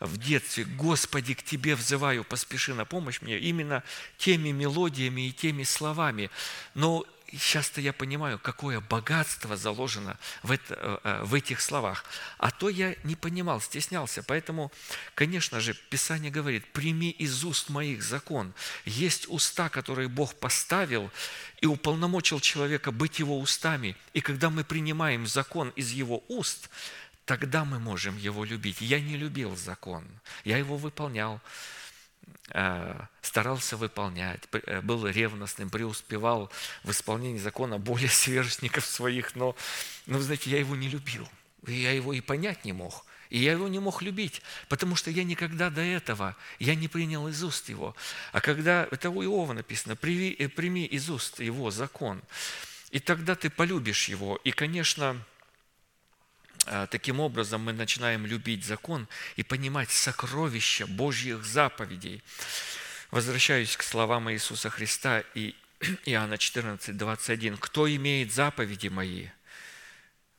[0.00, 3.82] в детстве, Господи, к Тебе взываю, поспеши на помощь мне, именно
[4.16, 6.30] теми мелодиями и теми словами.
[6.74, 12.04] Но сейчас-то я понимаю, какое богатство заложено в, это, э, э, в этих словах.
[12.38, 14.22] А то я не понимал, стеснялся.
[14.22, 14.72] Поэтому,
[15.14, 18.52] конечно же, Писание говорит, прими из уст моих закон.
[18.84, 21.10] Есть уста, которые Бог поставил
[21.60, 23.96] и уполномочил человека быть его устами.
[24.14, 26.70] И когда мы принимаем закон из его уст,
[27.28, 28.80] тогда мы можем его любить.
[28.80, 30.02] Я не любил закон,
[30.44, 31.42] я его выполнял,
[32.54, 36.50] э, старался выполнять, э, был ревностным, преуспевал
[36.84, 39.54] в исполнении закона более сверстников своих, но,
[40.06, 41.28] но, знаете, я его не любил,
[41.66, 43.04] я его и понять не мог.
[43.28, 44.40] И я его не мог любить,
[44.70, 47.94] потому что я никогда до этого, я не принял из уст его.
[48.32, 52.22] А когда, это у Иова написано, прими, э, прими из уст его закон,
[52.90, 54.40] и тогда ты полюбишь его.
[54.44, 55.22] И, конечно,
[56.90, 62.22] таким образом мы начинаем любить закон и понимать сокровища Божьих заповедей.
[63.10, 65.54] Возвращаюсь к словам Иисуса Христа и
[66.04, 67.56] Иоанна 14, 21.
[67.56, 69.28] «Кто имеет заповеди мои?»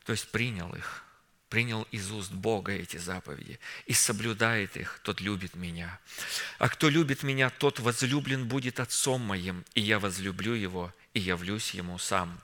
[0.05, 1.03] То есть принял их,
[1.49, 5.99] принял из уст Бога эти заповеди и соблюдает их, тот любит меня.
[6.57, 11.71] А кто любит меня, тот возлюблен будет Отцом моим, и я возлюблю его, и явлюсь
[11.71, 12.39] ему сам».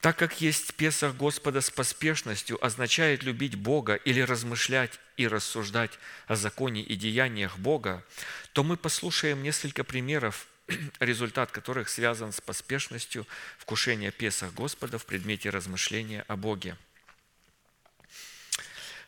[0.00, 5.98] Так как есть Песах Господа с поспешностью означает любить Бога или размышлять и рассуждать
[6.28, 8.04] о законе и деяниях Бога,
[8.52, 10.46] то мы послушаем несколько примеров,
[11.00, 13.26] результат которых связан с поспешностью
[13.58, 16.76] вкушения Песах Господа в предмете размышления о Боге.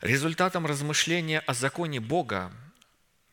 [0.01, 2.51] Результатом размышления о законе Бога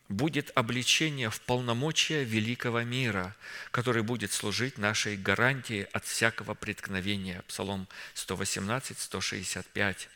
[0.09, 3.35] будет обличение в полномочия великого мира,
[3.71, 7.43] который будет служить нашей гарантией от всякого преткновения.
[7.47, 10.09] Псалом 118, 165.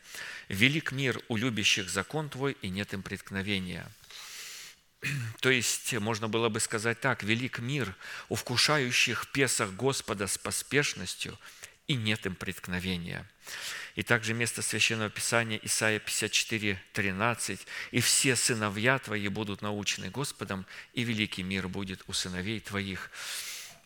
[0.50, 3.90] «Велик мир у любящих закон Твой, и нет им преткновения».
[5.40, 7.96] То есть, можно было бы сказать так, велик мир
[8.30, 11.40] у вкушающих Песах Господа с поспешностью,
[11.88, 13.28] и нет им преткновения.
[13.96, 17.68] И также место Священного Писания Исаия 54, 13.
[17.92, 23.12] «И все сыновья твои будут научены Господом, и великий мир будет у сыновей твоих».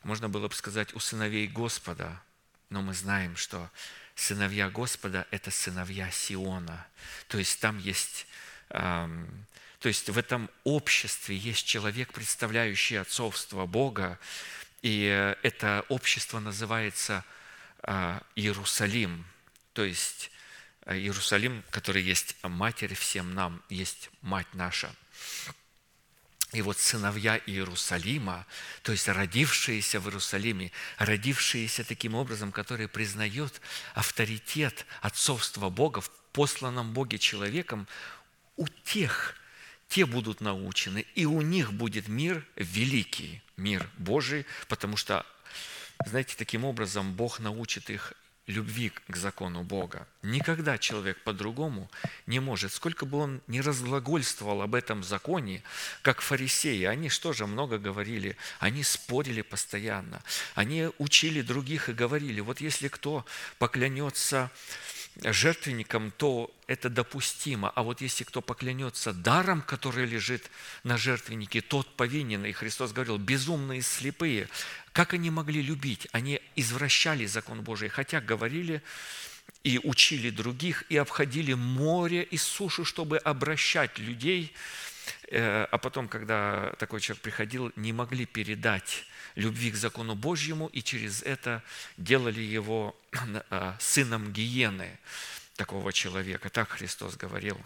[0.03, 2.21] Можно было бы сказать «у сыновей Господа»,
[2.69, 3.69] но мы знаем, что
[4.15, 6.85] сыновья Господа– это сыновья Сиона.
[7.27, 8.27] То есть там есть
[8.69, 9.45] эм,
[9.85, 14.17] то есть в этом обществе есть человек, представляющий отцовство Бога,
[14.81, 17.23] и э, это общество называется
[17.83, 19.25] э, Иерусалим.
[19.75, 20.31] То есть
[20.85, 24.89] э, Иерусалим, который есть матерь всем нам, есть мать наша.
[26.53, 28.47] И вот сыновья Иерусалима,
[28.83, 33.59] то есть родившиеся в Иерусалиме, родившиеся таким образом, которые признают
[33.93, 37.85] авторитет отцовства Бога в посланном Боге человеком,
[38.55, 39.35] у тех,
[39.89, 45.25] те будут научены, и у них будет мир великий, мир Божий, потому что,
[46.05, 48.13] знаете, таким образом Бог научит их
[48.47, 50.07] любви к закону Бога.
[50.21, 51.89] Никогда человек по-другому
[52.27, 52.73] не может.
[52.73, 55.63] Сколько бы он ни разглагольствовал об этом законе,
[56.01, 58.37] как фарисеи, они что же много говорили?
[58.59, 60.21] Они спорили постоянно.
[60.53, 63.25] Они учили других и говорили, вот если кто
[63.57, 64.51] поклянется
[65.23, 67.69] жертвенником, то это допустимо.
[67.69, 70.49] А вот если кто поклянется даром, который лежит
[70.83, 72.45] на жертвеннике, тот повинен.
[72.45, 74.49] И Христос говорил, безумные слепые,
[74.91, 76.07] как они могли любить?
[76.11, 78.81] Они извращали закон Божий, хотя говорили
[79.63, 84.53] и учили других, и обходили море и сушу, чтобы обращать людей.
[85.27, 89.05] Э, а потом, когда такой человек приходил, не могли передать
[89.35, 91.63] любви к закону Божьему, и через это
[91.97, 92.95] делали его
[93.49, 94.97] а, сыном гиены
[95.55, 96.49] такого человека.
[96.49, 97.59] Так Христос говорил.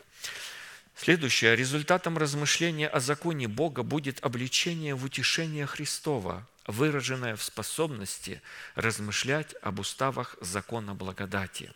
[0.96, 1.56] Следующее.
[1.56, 8.42] Результатом размышления о законе Бога будет обличение в утешение Христова, выраженное в способности
[8.76, 11.72] размышлять об уставах закона благодати.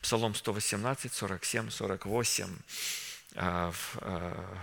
[0.00, 2.56] Псалом 118, 47, 48.
[3.34, 4.58] В а,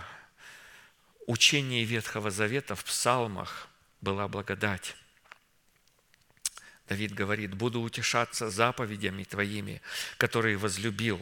[1.26, 3.68] учении Ветхого Завета в псалмах
[4.02, 4.96] была благодать.
[6.88, 9.80] Давид говорит, буду утешаться заповедями Твоими,
[10.18, 11.20] которые возлюбил.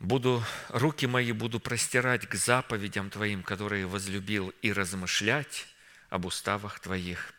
[0.00, 5.66] Буду, руки мои буду простирать к заповедям Твоим, которые возлюбил, и размышлять
[6.10, 7.32] об уставах Твоих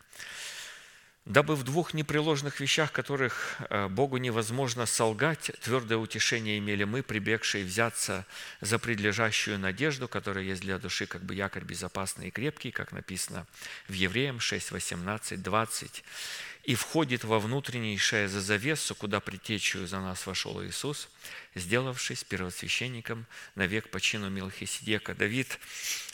[1.30, 7.64] дабы в двух непреложных вещах, которых э, Богу невозможно солгать, твердое утешение имели мы, прибегшие
[7.64, 8.26] взяться
[8.62, 13.46] за предлежащую надежду, которая есть для души как бы якорь безопасный и крепкий, как написано
[13.88, 16.04] в Евреям 6, 18, 20
[16.70, 21.10] и входит во внутреннейшее за завесу, куда притечью за нас вошел Иисус,
[21.56, 23.26] сделавшись первосвященником
[23.56, 25.16] на век по чину Милхиседека.
[25.16, 25.58] Давид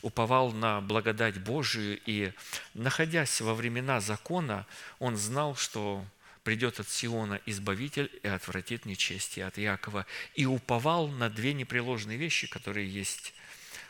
[0.02, 2.32] уповал на благодать Божию, и,
[2.73, 4.65] находясь во времена закона,
[4.99, 6.06] он знал, что
[6.45, 10.06] придет от Сиона Избавитель и отвратит нечестие от Якова.
[10.36, 13.34] И уповал на две непреложные вещи, которые есть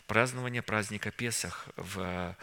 [0.08, 2.36] празднование праздника Песах в,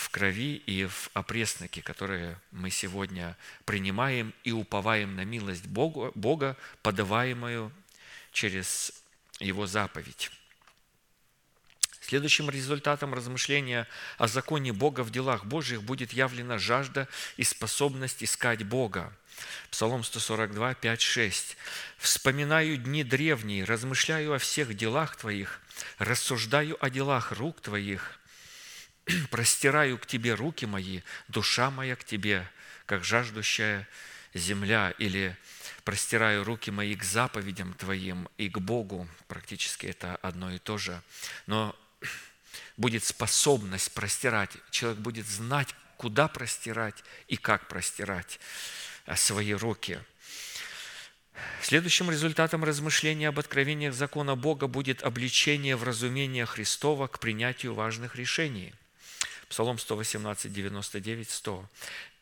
[0.00, 3.36] в крови и в опресноке, которые мы сегодня
[3.66, 7.70] принимаем и уповаем на милость Бога, Бога подаваемую
[8.32, 8.92] через
[9.40, 10.30] Его заповедь.
[12.00, 13.86] Следующим результатом размышления
[14.16, 17.06] о законе Бога в делах Божьих будет явлена жажда
[17.36, 19.12] и способность искать Бога.
[19.70, 21.56] Псалом 142, 5, 6.
[21.98, 25.60] «Вспоминаю дни древние, размышляю о всех делах Твоих,
[25.98, 28.19] рассуждаю о делах рук Твоих,
[29.30, 32.48] простираю к Тебе руки мои, душа моя к Тебе,
[32.86, 33.88] как жаждущая
[34.34, 35.36] земля» или
[35.84, 39.08] простираю руки мои к заповедям Твоим и к Богу.
[39.28, 41.02] Практически это одно и то же.
[41.46, 41.74] Но
[42.76, 44.50] будет способность простирать.
[44.70, 48.40] Человек будет знать, куда простирать и как простирать
[49.06, 49.98] э, свои руки.
[51.62, 58.16] Следующим результатом размышления об откровениях закона Бога будет обличение в разумение Христова к принятию важных
[58.16, 58.74] решений.
[59.50, 61.68] Псалом 118, 99, 100.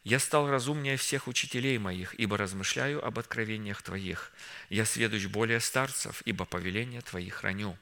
[0.02, 4.32] «Я стал разумнее всех учителей моих, ибо размышляю об откровениях Твоих.
[4.70, 7.76] Я сведущ более старцев, ибо повеление Твоих храню».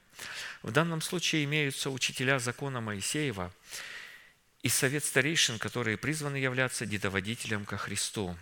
[0.63, 3.53] В данном случае имеются учителя закона Моисеева
[4.65, 8.37] и совет старейшин, которые призваны являться дедоводителем ко Христу.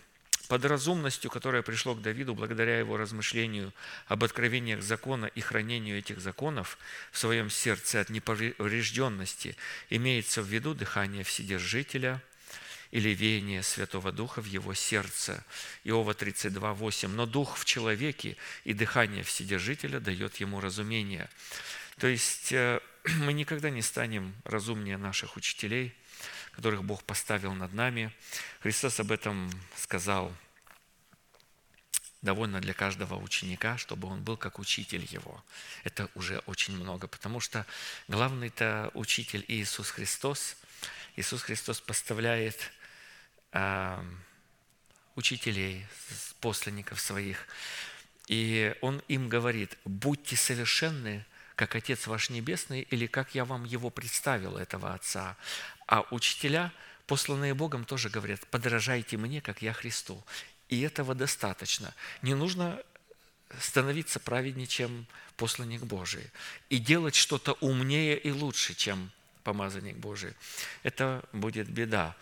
[0.48, 3.72] Под разумностью, которая пришло к Давиду благодаря его размышлению
[4.06, 6.78] об откровениях закона и хранению этих законов
[7.12, 9.56] в своем сердце от неповрежденности,
[9.88, 12.22] имеется в виду дыхание Вседержителя
[12.90, 15.44] или веяние Святого Духа в его сердце.
[15.82, 17.10] Иова 32, 8.
[17.10, 21.28] «Но Дух в человеке, и дыхание Вседержителя дает ему разумение».
[21.98, 22.80] То есть э,
[23.20, 25.94] мы никогда не станем разумнее наших учителей,
[26.56, 28.12] которых Бог поставил над нами.
[28.60, 30.32] Христос об этом сказал
[32.22, 35.44] довольно для каждого ученика, чтобы он был как учитель его.
[35.84, 37.66] Это уже очень много, потому что
[38.08, 40.56] главный-то учитель Иисус Христос.
[41.16, 42.72] Иисус Христос поставляет
[43.52, 44.02] э,
[45.16, 45.86] учителей,
[46.40, 47.46] посланников своих,
[48.26, 51.24] и Он им говорит, будьте совершенны,
[51.56, 55.36] как Отец ваш Небесный, или как я вам его представил, этого Отца.
[55.86, 56.72] А учителя,
[57.06, 60.24] посланные Богом, тоже говорят, подражайте мне, как я Христу.
[60.68, 61.94] И этого достаточно.
[62.22, 62.82] Не нужно
[63.60, 65.06] становиться праведнее, чем
[65.36, 66.30] посланник Божий.
[66.70, 69.10] И делать что-то умнее и лучше, чем
[69.42, 70.34] помазанник Божий.
[70.82, 72.16] Это будет беда.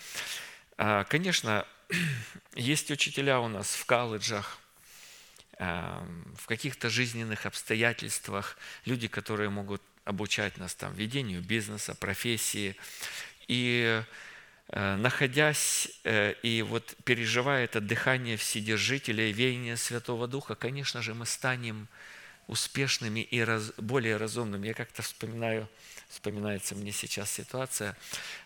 [0.76, 1.66] А, конечно,
[2.54, 4.58] есть учителя у нас в колледжах,
[5.62, 12.74] Эм, в каких-то жизненных обстоятельствах, люди, которые могут обучать нас там ведению бизнеса, профессии.
[13.52, 14.02] И
[14.68, 21.12] э, находясь э, и вот переживая это дыхание Вседержителя и веяние Святого Духа, конечно же,
[21.12, 21.86] мы станем
[22.46, 24.68] успешными и раз, более разумными.
[24.68, 25.68] Я как-то вспоминаю,
[26.08, 27.94] вспоминается мне сейчас ситуация,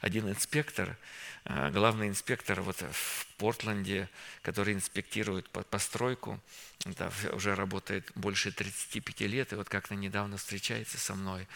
[0.00, 0.96] один инспектор,
[1.44, 4.08] э, главный инспектор вот в Портленде,
[4.42, 6.40] который инспектирует постройку,
[6.84, 11.46] да, уже работает больше 35 лет, и вот как-то недавно встречается со мной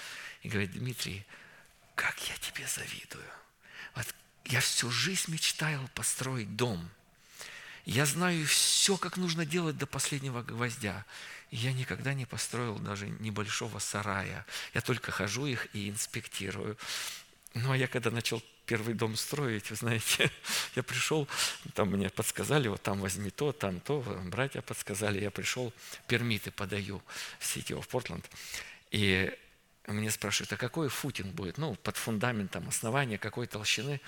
[0.42, 1.26] и говорит, Дмитрий,
[2.00, 3.30] как я тебе завидую.
[3.94, 4.06] Вот
[4.46, 6.88] я всю жизнь мечтал построить дом.
[7.84, 11.04] Я знаю все, как нужно делать до последнего гвоздя.
[11.50, 14.46] Я никогда не построил даже небольшого сарая.
[14.72, 16.78] Я только хожу их и инспектирую.
[17.52, 20.30] Ну, а я когда начал первый дом строить, вы знаете,
[20.76, 21.28] я пришел,
[21.74, 25.72] там мне подсказали, вот там возьми то, там то, братья подсказали, я пришел,
[26.06, 27.02] пермиты подаю
[27.40, 28.24] в сети в Портленд,
[28.90, 29.36] и
[29.92, 31.58] мне спрашивают, а какой футинг будет?
[31.58, 34.00] Ну, под фундаментом основания какой толщины?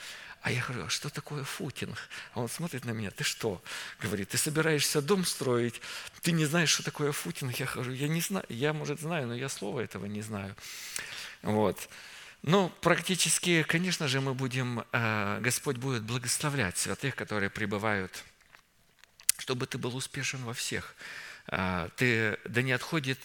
[0.43, 1.97] А я говорю, а что такое футинг?
[2.35, 3.63] А он смотрит на меня, ты что?
[4.01, 5.81] Говорит, ты собираешься дом строить,
[6.21, 7.57] ты не знаешь, что такое футинг?
[7.61, 10.55] Я говорю, я не знаю, я, может, знаю, но я слова этого не знаю.
[11.43, 11.89] Вот.
[12.43, 18.25] Ну, практически, конечно же, мы будем, э, Господь будет благословлять святых, которые пребывают,
[19.39, 20.97] чтобы ты был успешен во всех.
[21.47, 23.19] Э, ты, да не отходит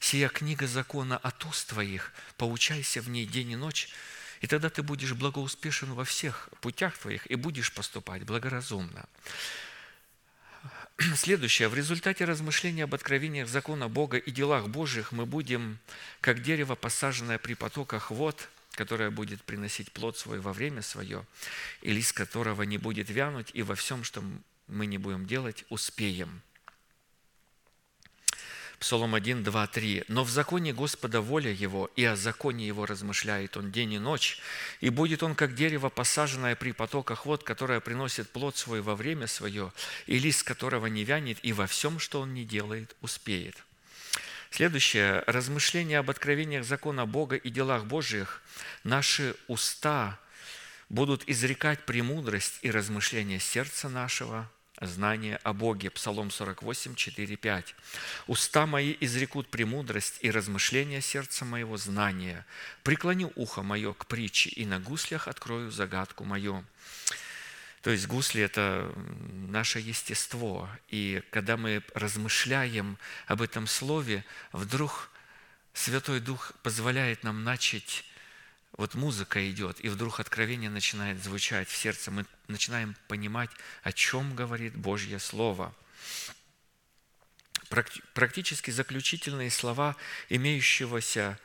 [0.00, 3.88] сия книга закона от уст твоих, поучайся в ней день и ночь,
[4.40, 9.06] и тогда ты будешь благоуспешен во всех путях твоих и будешь поступать благоразумно.
[11.14, 11.68] Следующее.
[11.68, 15.78] В результате размышления об откровениях закона Бога и делах Божьих мы будем,
[16.20, 21.26] как дерево, посаженное при потоках вод– которое будет приносить плод свой во время свое,
[21.82, 24.22] и лист которого не будет вянуть, и во всем, что
[24.68, 26.42] мы не будем делать, успеем.
[28.80, 30.04] Псалом 1, 2, 3.
[30.08, 34.40] «Но в законе Господа воля Его, и о законе Его размышляет Он день и ночь,
[34.80, 39.26] и будет Он, как дерево, посаженное при потоках вод, которое приносит плод свой во время
[39.26, 39.70] свое,
[40.06, 43.62] и лист которого не вянет, и во всем, что Он не делает, успеет».
[44.50, 45.24] Следующее.
[45.26, 48.42] Размышление об откровениях закона Бога и делах Божьих.
[48.82, 50.18] Наши уста
[50.88, 54.50] будут изрекать премудрость и размышления сердца нашего,
[54.80, 55.90] знание о Боге.
[55.90, 57.74] Псалом 48, 4, 5.
[58.26, 62.46] «Уста мои изрекут премудрость и размышления сердца моего знания.
[62.82, 66.64] Преклоню ухо мое к притче, и на гуслях открою загадку мою».
[67.82, 68.92] То есть гусли– это
[69.48, 70.68] наше естество.
[70.88, 75.10] И когда мы размышляем об этом слове, вдруг
[75.72, 78.04] Святой Дух позволяет нам начать
[78.80, 82.10] вот музыка идет, и вдруг откровение начинает звучать в сердце.
[82.10, 83.50] Мы начинаем понимать,
[83.82, 85.74] о чем говорит Божье Слово.
[88.14, 89.96] Практически заключительные слова
[90.30, 91.38] имеющегося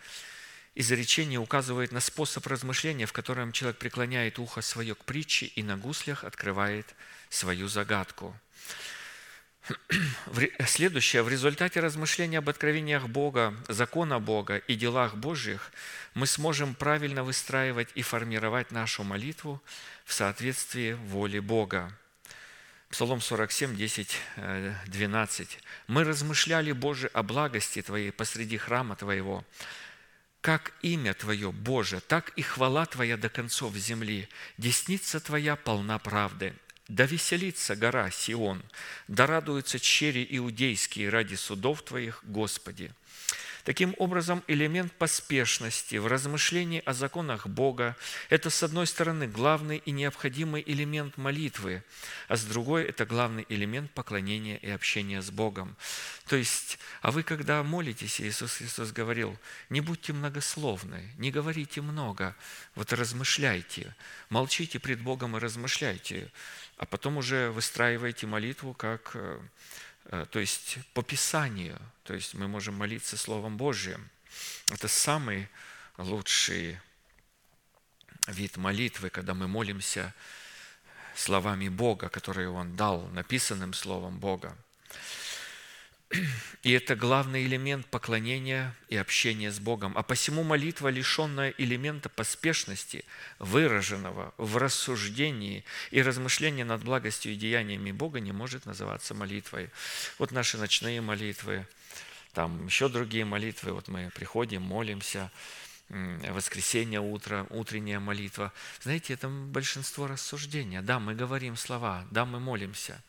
[0.76, 5.76] изречение указывает на способ размышления, в котором человек преклоняет ухо свое к притче и на
[5.76, 6.96] гуслях открывает
[7.30, 8.34] свою загадку.
[10.66, 11.24] Следующее.
[11.24, 15.72] В результате размышления об откровениях Бога, закона Бога и делах Божьих
[16.14, 19.62] мы сможем правильно выстраивать и формировать нашу молитву
[20.06, 21.92] в соответствии воле Бога.
[22.90, 24.18] Псалом 47, 10,
[24.88, 25.60] 12.
[25.88, 29.44] «Мы размышляли, Боже, о благости Твоей посреди храма Твоего,
[30.42, 34.30] как имя Твое, Боже, так и хвала Твоя до концов земли.
[34.58, 36.54] Десница Твоя полна правды.
[36.88, 38.64] Да веселится гора Сион,
[39.08, 42.92] да радуются чери иудейские ради судов Твоих, Господи.
[43.66, 47.98] Таким образом, элемент поспешности в размышлении о законах Бога–
[48.30, 51.84] это, с одной стороны, главный и необходимый элемент молитвы,
[52.28, 55.76] а с другой– это главный элемент поклонения и общения с Богом.
[56.28, 59.36] То есть, а вы, когда молитесь, Иисус Христос говорил,
[59.72, 62.36] не будьте многословны, не говорите много,
[62.76, 63.96] вот размышляйте,
[64.30, 66.32] молчите пред Богом и размышляйте,
[66.78, 69.40] а потом уже выстраивайте молитву как э,
[70.06, 74.10] Э, то есть по Писанию, то есть мы можем молиться Словом Божьим.
[74.72, 75.50] Это самый
[75.98, 76.80] лучший
[78.28, 80.14] вид молитвы, когда мы молимся
[81.16, 84.56] словами Бога, которые Он дал, написанным Словом Бога.
[86.62, 89.98] И это главный элемент поклонения и общения с Богом.
[89.98, 93.06] А посему молитва, лишенная элемента поспешности,
[93.40, 99.70] выраженного в рассуждении и размышлении над благостью и деяниями Бога, не может называться молитвой.
[100.20, 101.68] Вот наши ночные молитвы,
[102.34, 103.74] там еще другие молитвы.
[103.74, 105.32] Вот мы приходим, молимся,
[105.90, 108.52] воскресенье утро, утренняя молитва.
[108.82, 110.82] Знаете, это большинство рассуждения.
[110.82, 113.02] Да, мы говорим слова, да, мы молимся.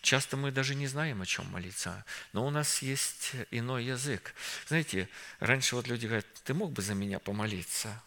[0.00, 2.04] Часто мы даже не знаем, о чем молиться,
[2.34, 4.34] но у нас есть иной язык.
[4.68, 5.08] Знаете,
[5.40, 8.02] раньше вот люди говорят, ты мог бы за меня помолиться?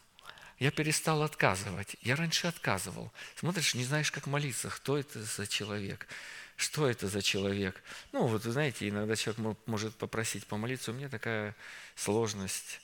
[0.59, 1.95] Я перестал отказывать.
[2.01, 3.11] Я раньше отказывал.
[3.35, 6.07] Смотришь, не знаешь, как молиться, кто это за человек,
[6.55, 7.84] что это за человек.
[8.11, 10.91] Ну, вот, знаете, иногда человек может попросить помолиться.
[10.91, 11.55] У меня такая
[11.95, 12.79] сложность.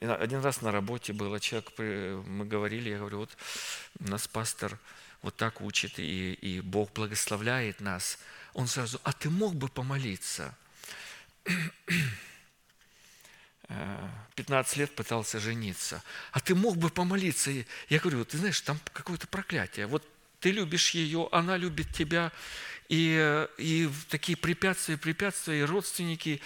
[0.00, 3.36] Один раз на работе было, человек, мы говорили, я говорю, вот
[3.98, 4.78] нас пастор
[5.22, 8.18] вот так учит, и, и Бог благословляет нас,
[8.52, 10.54] он сразу, а ты мог бы помолиться?
[14.34, 16.02] 15 лет пытался жениться.
[16.32, 17.50] А ты мог бы помолиться?
[17.88, 19.86] Я говорю, ты знаешь, там какое-то проклятие.
[19.86, 20.06] Вот
[20.40, 22.32] ты любишь ее, она любит тебя,
[22.88, 26.40] и, и такие препятствия, препятствия, и родственники,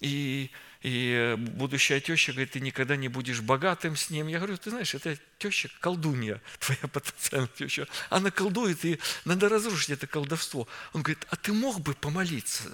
[0.00, 0.50] и,
[0.84, 4.26] и будущая теща говорит, ты никогда не будешь богатым с ним.
[4.26, 7.88] Я говорю, ты знаешь, это теща колдунья, твоя потенциальная теща.
[8.10, 10.68] Она колдует, и надо разрушить это колдовство.
[10.92, 12.64] Он говорит, а ты мог бы помолиться?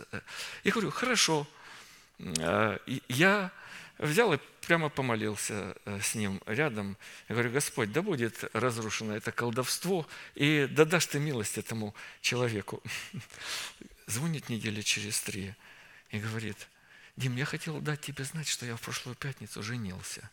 [0.65, 1.47] Я говорю, хорошо.
[2.41, 3.53] А, я
[3.99, 6.97] взял и прямо помолился э, с ним рядом.
[7.29, 10.05] Я говорю, Господь, да будет разрушено это колдовство,
[10.35, 12.83] и да дашь ты милость этому человеку.
[14.09, 15.55] Звонит недели через три
[16.11, 16.57] и говорит,
[17.21, 20.31] Дим, я хотел дать тебе знать, что я в прошлую пятницу женился.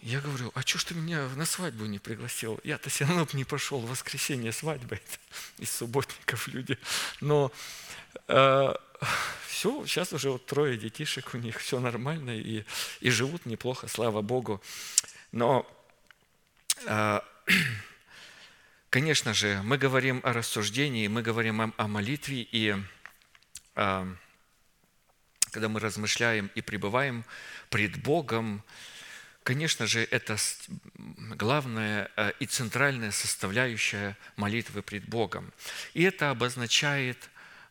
[0.00, 2.58] Я говорю, а что ж ты меня на свадьбу не пригласил?
[2.64, 5.00] Я-то все равно не пошел в воскресенье свадьбы
[5.58, 6.76] из субботников люди.
[7.20, 7.52] Но
[8.26, 8.74] э,
[9.46, 12.64] все, сейчас уже вот трое детишек у них, все нормально и,
[13.00, 14.60] и живут неплохо, слава Богу.
[15.30, 15.64] Но,
[16.84, 17.20] э,
[18.90, 22.74] конечно же, мы говорим о рассуждении, мы говорим о, о молитве и
[23.76, 24.14] э,
[25.52, 27.24] когда мы размышляем и пребываем
[27.68, 28.64] пред Богом,
[29.44, 30.36] конечно же, это
[31.36, 35.52] главная э, и центральная составляющая молитвы пред Богом.
[35.92, 37.18] И это обозначает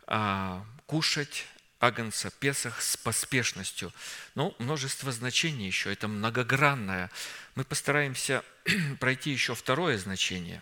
[0.05, 1.45] а, кушать
[1.79, 3.91] Агнца Песах с поспешностью.
[4.35, 7.09] Ну, множество значений еще, это многогранное.
[7.55, 8.43] Мы постараемся
[8.99, 10.61] пройти еще второе значение.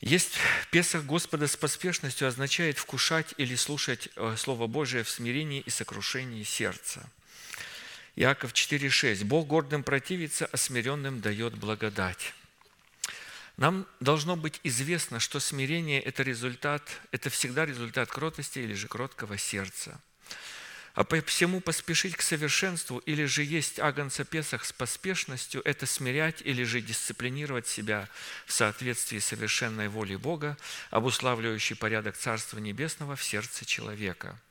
[0.00, 0.34] Есть
[0.70, 6.42] Песах Господа с поспешностью означает вкушать или слушать э, Слово Божие в смирении и сокрушении
[6.42, 7.08] сердца.
[8.14, 9.24] Иаков 4,6.
[9.24, 12.34] Бог гордым противится, а смиренным дает благодать.
[13.56, 19.38] Нам должно быть известно, что смирение– это результат, это всегда результат кротости или же кроткого
[19.38, 19.98] сердца.
[20.96, 26.40] А по всему поспешить к совершенству или же есть агнца Песах с поспешностью– это смирять
[26.40, 28.08] или же дисциплинировать себя
[28.46, 30.56] в соответствии с совершенной волей Бога,
[30.90, 34.40] обуславливающий порядок Царства Небесного в сердце человека–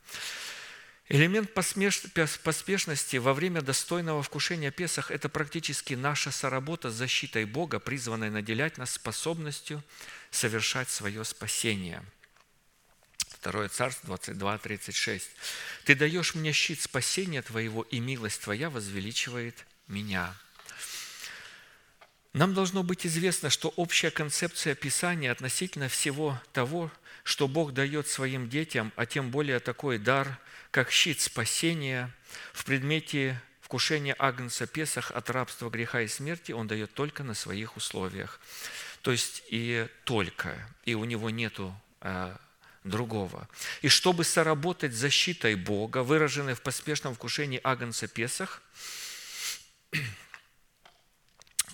[1.08, 8.28] Элемент поспешности во время достойного вкушения Песах– это практически наша соработа с защитой Бога, призванная
[8.28, 9.84] наделять нас способностью
[10.32, 12.02] совершать свое спасение.
[13.46, 15.30] Второе Царство 22, 36.
[15.84, 19.54] «Ты даешь мне щит спасения Твоего, и милость Твоя возвеличивает
[19.86, 20.34] меня».
[22.32, 26.90] Нам должно быть известно, что общая концепция Писания относительно всего того,
[27.22, 30.40] что Бог дает своим детям, а тем более такой дар,
[30.72, 32.12] как щит спасения
[32.52, 37.76] в предмете вкушения Агнца Песах от рабства, греха и смерти он дает только на своих
[37.76, 38.40] условиях.
[39.02, 42.40] То есть и только, и у него нету а,
[42.88, 43.48] другого.
[43.82, 48.62] И чтобы соработать защитой Бога, выраженной в поспешном вкушении Агнца Песах,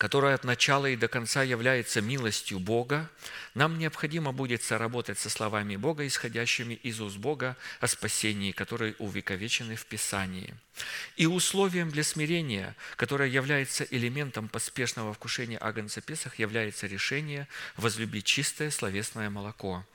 [0.02, 3.08] которая от начала и до конца является милостью Бога,
[3.54, 9.76] нам необходимо будет соработать со словами Бога, исходящими из уст Бога о спасении, которые увековечены
[9.76, 10.56] в Писании.
[11.16, 18.72] И условием для смирения, которое является элементом поспешного вкушения Агнца Песах, является решение возлюбить чистое
[18.72, 19.86] словесное молоко.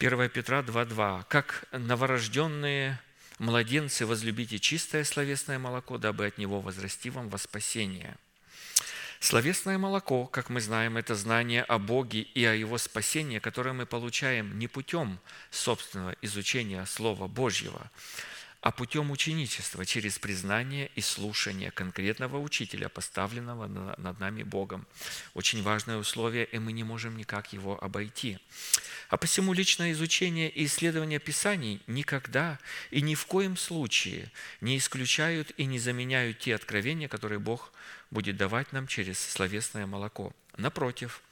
[0.00, 1.24] 1 Петра 2.2.
[1.28, 3.00] «Как новорожденные
[3.40, 8.16] младенцы возлюбите чистое словесное молоко, дабы от него возрасти вам во спасение».
[9.18, 13.86] Словесное молоко, как мы знаем, это знание о Боге и о Его спасении, которое мы
[13.86, 15.18] получаем не путем
[15.50, 17.90] собственного изучения Слова Божьего,
[18.60, 23.66] а путем ученичества через признание и слушание конкретного учителя, поставленного
[23.98, 24.86] над нами Богом.
[25.34, 28.38] Очень важное условие, и мы не можем никак его обойти.
[29.08, 32.58] А посему личное изучение и исследование Писаний никогда
[32.90, 34.30] и ни в коем случае
[34.60, 37.72] не исключают и не заменяют те откровения, которые Бог
[38.10, 40.32] будет давать нам через словесное молоко.
[40.58, 41.22] Напротив,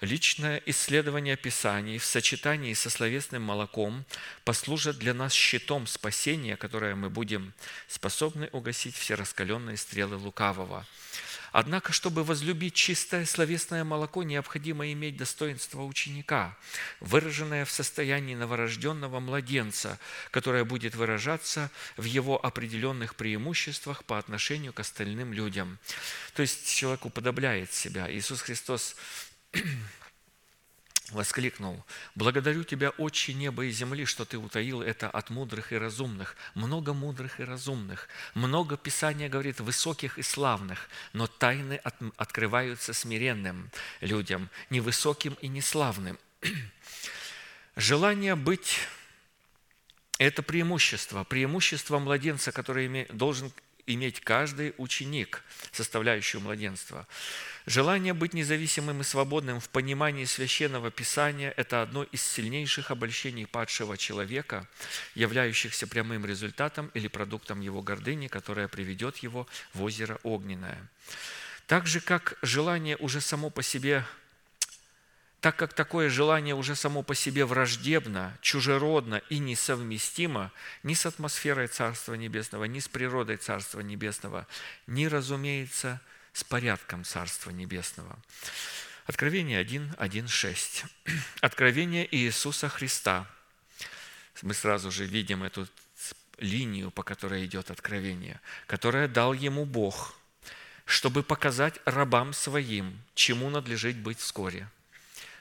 [0.00, 4.04] личное исследование Писаний в сочетании со словесным молоком
[4.44, 7.52] послужат для нас щитом спасения, которое мы будем
[7.86, 10.84] способны угасить все раскаленные стрелы лукавого–
[11.52, 16.56] Однако, чтобы возлюбить чистое словесное молоко, необходимо иметь достоинство ученика,
[17.00, 19.98] выраженное в состоянии новорожденного младенца,
[20.30, 25.78] которое будет выражаться в его определенных преимуществах по отношению к остальным людям.
[26.34, 28.10] То есть человек уподобляет себя.
[28.10, 28.96] Иисус Христос
[31.12, 31.84] воскликнул,
[32.14, 36.36] «Благодарю Тебя, Отче неба и земли, что Ты утаил это от мудрых и разумных.
[36.54, 43.70] Много мудрых и разумных, много Писания говорит высоких и славных, но тайны от, открываются смиренным
[44.00, 46.18] людям, невысоким и неславным».
[47.76, 48.78] Желание быть–
[50.18, 53.52] это преимущество, преимущество младенца, которое должен
[53.94, 55.42] иметь каждый ученик,
[55.72, 57.06] составляющий младенство.
[57.66, 63.96] Желание быть независимым и свободным в понимании священного писания– это одно из сильнейших обольщений падшего
[63.96, 64.66] человека,
[65.14, 70.88] являющихся прямым результатом или продуктом его гордыни, которая приведет его в озеро огненное.
[71.66, 74.04] Так же, как желание уже само по себе
[75.40, 80.52] так как такое желание уже само по себе враждебно, чужеродно и несовместимо
[80.82, 84.46] ни с атмосферой Царства Небесного, ни с природой Царства Небесного,
[84.86, 86.00] ни, разумеется,
[86.34, 88.18] с порядком Царства Небесного.
[89.06, 90.84] Откровение 1, 1, 6.
[91.40, 93.26] Откровение Иисуса Христа.
[94.42, 95.66] Мы сразу же видим эту
[96.38, 100.14] линию, по которой идет откровение, которое дал ему Бог,
[100.84, 104.68] чтобы показать рабам своим, чему надлежит быть вскоре.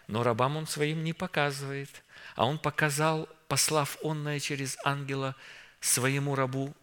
[0.10, 2.04] Но рабам он своим не показывает,
[2.36, 5.36] а он показал, послав онное через ангела
[5.82, 6.76] своему рабу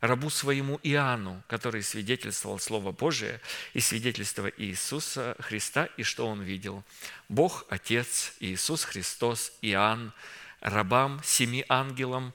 [0.00, 3.40] рабу своему Иоанну, который свидетельствовал Слово Божие
[3.72, 6.84] и свидетельство Иисуса Христа, и что он видел.
[7.28, 10.12] Бог, Отец, Иисус Христос, Иоанн,
[10.60, 12.34] рабам, семи ангелам,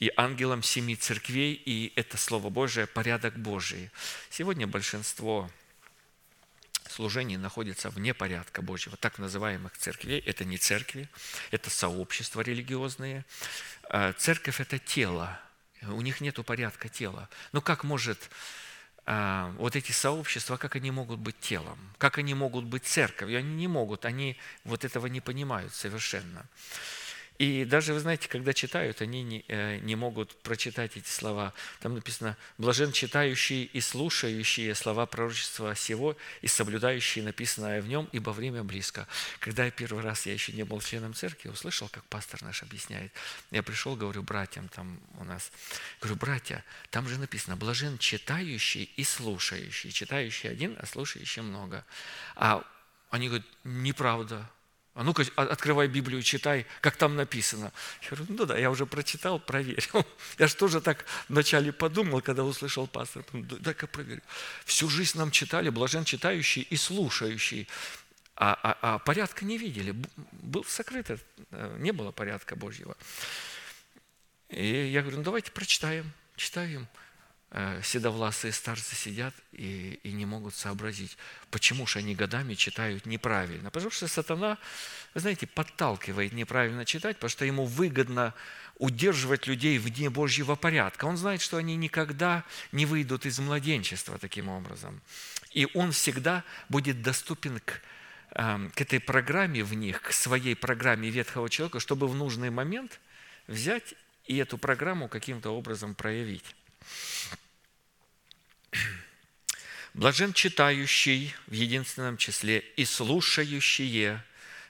[0.00, 3.90] и ангелам семи церквей, и это Слово Божие– порядок Божий.
[4.30, 5.50] Сегодня большинство
[6.96, 10.18] служении находятся вне порядка Божьего, так называемых церквей.
[10.20, 11.08] Это не церкви,
[11.50, 13.24] это сообщества религиозные.
[13.88, 15.38] А Церковь– это тело,
[15.82, 17.28] у них нет порядка тела.
[17.52, 18.30] Ну как может
[19.04, 21.78] а, вот эти сообщества, как они могут быть телом?
[21.98, 23.38] Как они могут быть церковью?
[23.38, 26.46] Они не могут, они вот этого не понимают совершенно.
[27.38, 31.52] И даже, вы знаете, когда читают, они не, э, не могут прочитать эти слова.
[31.80, 38.30] Там написано «блажен читающие и слушающие слова пророчества сего и соблюдающие написанное в нем, ибо
[38.30, 39.06] время близко».
[39.38, 43.12] Когда я первый раз, я еще не был членом церкви, услышал, как пастор наш объясняет.
[43.50, 45.52] Я пришел, говорю, братьям там у нас,
[46.00, 49.90] говорю, братья, там же написано «блажен читающий и слушающий».
[49.90, 51.84] Читающий один, а слушающий много.
[52.34, 52.64] А
[53.10, 54.50] они говорят, неправда,
[54.96, 57.70] а ну-ка, открывай Библию, читай, как там написано.
[58.00, 60.06] Я говорю, ну да, я уже прочитал, проверил.
[60.38, 63.22] Я же тоже так вначале подумал, когда услышал пастора.
[63.34, 64.22] Дай-ка проверю.
[64.64, 67.68] Всю жизнь нам читали, блажен читающий и слушающий.
[68.36, 69.94] А, а, а порядка не видели.
[70.32, 72.96] Был сокрыт, э, не было порядка Божьего.
[74.48, 76.10] И я говорю, ну давайте прочитаем.
[76.36, 76.88] Читаем.
[77.52, 81.16] Э, седовласые старцы сидят и, и не могут сообразить,
[81.50, 83.70] почему же они годами читают неправильно.
[83.70, 84.58] Потому что сатана,
[85.14, 88.34] вы знаете, подталкивает неправильно читать, потому что ему выгодно
[88.78, 91.04] удерживать людей вне Божьего порядка.
[91.04, 95.00] Он знает, что они никогда не выйдут из младенчества таким образом.
[95.52, 97.80] И он всегда будет доступен к,
[98.32, 103.00] эм, к этой программе в них, к своей программе ветхого человека, чтобы в нужный момент
[103.46, 103.94] взять
[104.26, 106.56] и эту программу каким-то образом проявить.
[109.94, 114.22] Блажен читающий в единственном числе и слушающие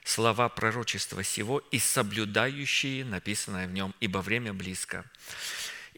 [0.05, 5.03] слова пророчества сего и соблюдающие написанное в нем, ибо время близко.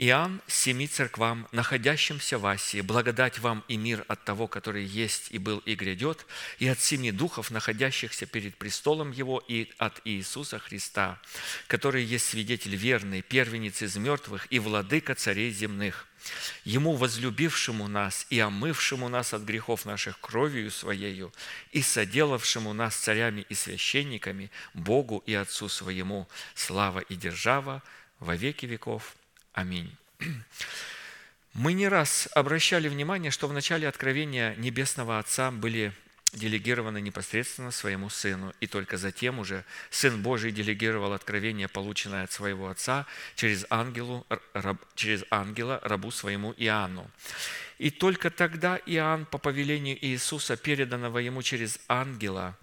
[0.02, 5.38] Иоанн семи церквам, находящимся в Асии, благодать вам и мир от того, который есть и
[5.38, 6.26] был и грядет,
[6.58, 11.20] и от семи духов, находящихся перед престолом Его, и от Иисуса Христа,
[11.68, 16.08] который есть свидетель верный, первенец из мертвых и владыка царей земных,
[16.64, 21.34] Ему, возлюбившему нас и омывшему нас от грехов наших кровью Своею,
[21.74, 27.84] и соделавшему нас царями и священниками, Богу и Отцу Своему, слава и держава
[28.22, 29.14] во веки веков.
[29.54, 29.96] Аминь.
[31.54, 35.94] Мы не раз обращали внимание, что в начале откровения Небесного Отца были
[36.32, 42.70] делегированы непосредственно своему Сыну, и только затем уже Сын Божий делегировал откровение, полученное от своего
[42.70, 47.10] Отца, через, ангелу, раб, через ангела рабу своему Иоанну.
[47.80, 52.56] И только тогда Иоанн по повелению Иисуса, переданного ему через ангела,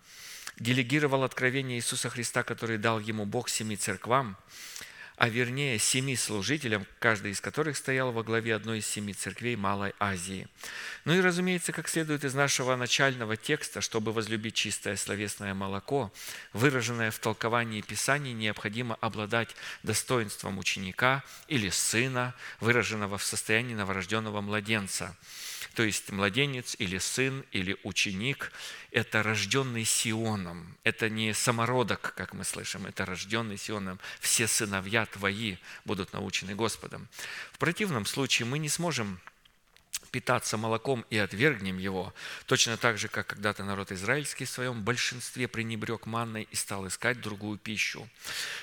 [0.59, 4.37] делегировал откровение Иисуса Христа, который дал ему Бог семи церквам,
[5.17, 9.95] а вернее семи служителям, каждый из которых стоял во главе одной из семи церквей Малой
[9.99, 10.47] Азии.
[11.05, 16.13] Ну и, разумеется, как следует из нашего начального текста, чтобы возлюбить чистое словесное молоко,
[16.53, 25.17] выраженное в толковании Писаний, необходимо обладать достоинством ученика или сына, выраженного в состоянии новорожденного младенца–
[25.77, 28.51] то есть младенец или сын или ученик–
[28.93, 30.75] это рожденный Сионом.
[30.85, 34.01] Это не самородок, как мы слышим, это рожденный Сионом.
[34.19, 37.09] Все сыновья твои будут научены Господом.
[37.53, 39.21] В противном случае мы не сможем
[40.11, 42.15] питаться молоком и отвергнем его,
[42.47, 47.21] точно так же, как когда-то народ израильский в своем большинстве пренебрег манной и стал искать
[47.21, 48.09] другую пищу.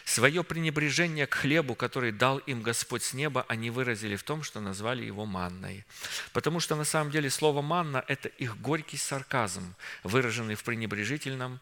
[0.05, 4.61] Свое пренебрежение к хлебу, который дал им Господь с неба, они выразили в том, что
[4.61, 5.85] назвали его манной.
[6.31, 11.59] Потому что на самом деле слово «манна»– это их горький сарказм, выраженный в пренебрежительном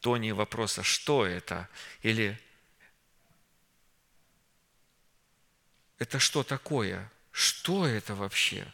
[0.00, 1.68] тоне вопроса «что это?»
[2.02, 2.38] или
[5.98, 8.66] «это что такое?» Что это вообще?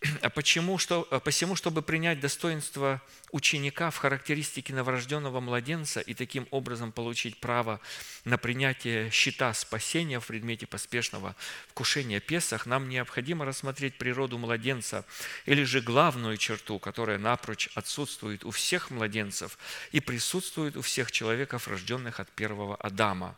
[0.22, 3.02] А почему, что, а посему, чтобы принять достоинство
[3.32, 7.80] ученика в характеристике новорожденного младенца и таким образом получить право
[8.24, 11.34] на принятие щита спасения в предмете поспешного
[11.68, 15.04] вкушения Песах, нам необходимо рассмотреть природу младенца
[15.46, 19.58] или же главную черту, которая напрочь отсутствует у всех младенцев
[19.92, 23.36] и присутствует у всех человеков, рожденных от первого Адама.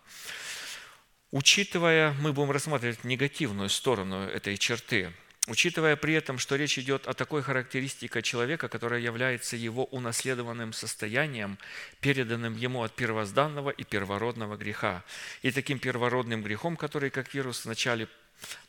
[1.30, 5.12] Учитывая, мы будем рассматривать негативную сторону этой черты–
[5.50, 11.58] Учитывая при этом, что речь идет о такой характеристике человека, которая является его унаследованным состоянием,
[12.00, 15.02] переданным ему от первозданного и первородного греха.
[15.42, 18.06] И таким первородным грехом, который как вирус вначале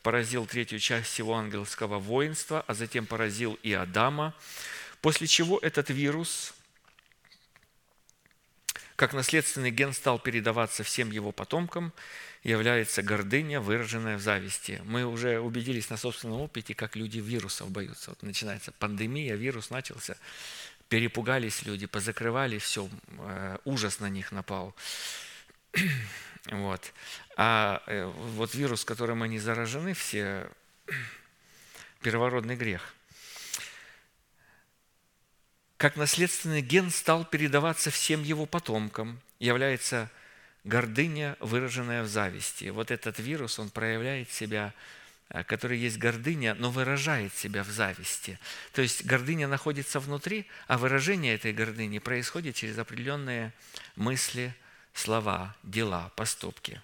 [0.02, 4.34] поразил третью часть всего ангельского воинства, а затем поразил и Адама,
[5.02, 6.52] после чего этот вирус
[8.96, 11.92] как наследственный ген стал передаваться всем его потомкам,
[12.44, 14.82] является гордыня, выраженная в зависти.
[14.86, 18.12] Мы уже убедились на собственном опыте, как люди вирусов боятся.
[18.12, 20.16] Вот начинается пандемия, вирус начался.
[20.90, 22.90] перепугались люди, позакрывали все,
[23.64, 24.76] ужас на них напал.
[26.46, 26.92] Вот.
[27.38, 30.50] А э, вот вирус, которым они заражены, все
[32.02, 32.96] первородный грех.
[35.78, 40.10] Как наследственный ген стал передаваться всем его потомкам, является
[40.64, 42.70] гордыня, выраженная в зависти.
[42.70, 44.74] Вот этот вирус, он проявляет себя,
[45.30, 48.40] э, который есть гордыня, но выражает себя в зависти.
[48.74, 53.54] То есть гордыня находится внутри, а выражение этой гордыни происходит через определенные
[53.96, 54.56] мысли,
[54.94, 56.82] слова, дела, поступки.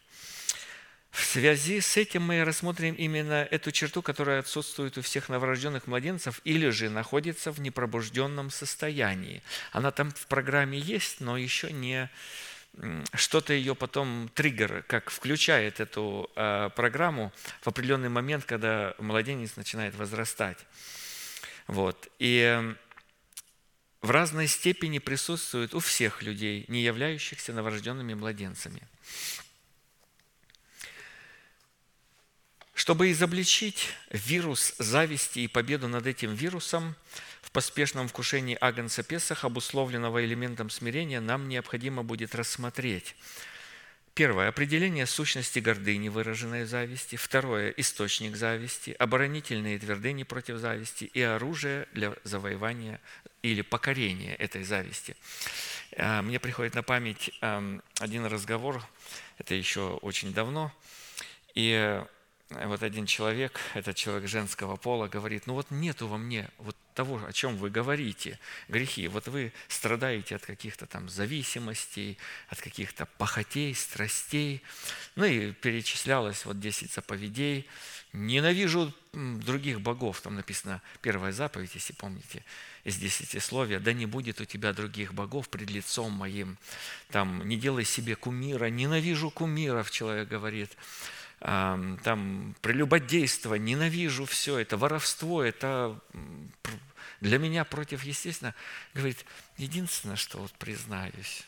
[1.11, 6.41] В связи с этим мы рассмотрим именно эту черту, которая отсутствует у всех новорожденных младенцев
[6.43, 9.41] или же находится в непробужденном состоянии.
[9.71, 12.11] Она там в программе есть, но еще не
[13.14, 19.95] что-то ее потом триггер, как включает эту э, программу в определенный момент, когда младенец начинает
[19.95, 20.60] возрастать.
[21.68, 22.07] Вот.
[22.19, 22.76] И
[24.02, 28.81] в разной степени присутствует у всех людей, не являющихся новорожденными младенцами.
[32.73, 36.95] Чтобы изобличить вирус зависти и победу над этим вирусом
[37.47, 43.15] в поспешном вкушении Агнца Песах, обусловленного элементом смирения, нам необходимо будет рассмотреть
[44.13, 44.49] Первое.
[44.49, 47.15] Определение сущности гордыни, выраженной зависти.
[47.17, 47.69] Второе.
[47.77, 52.99] Источник зависти, оборонительные твердыни против зависти и оружие для завоевания
[53.43, 55.15] или покорения этой зависти.
[55.97, 57.29] А, мне приходит на память
[57.99, 58.83] один разговор,
[59.37, 60.73] это еще очень давно,
[61.53, 62.03] и
[62.49, 67.21] вот один человек, этот человек женского пола, говорит, ну вот нету во мне вот того,
[67.23, 69.07] о чем вы говорите, грехи.
[69.07, 72.17] Вот вы страдаете от каких-то там зависимостей,
[72.49, 74.63] от каких-то похотей, страстей.
[75.15, 77.67] Ну и перечислялось вот 10 заповедей.
[78.13, 80.21] Ненавижу других богов.
[80.21, 82.43] Там написано первая заповедь, если помните,
[82.83, 83.79] из десятисловия.
[83.79, 86.57] Да не будет у тебя других богов пред лицом моим.
[87.11, 88.69] Там не делай себе кумира.
[88.71, 90.75] Ненавижу кумиров, человек говорит
[91.39, 95.99] там прелюбодейство, ненавижу все это, воровство, это
[97.22, 98.53] для меня против, естественно,
[98.94, 99.26] говорит,
[99.57, 101.44] единственное, что вот признаюсь,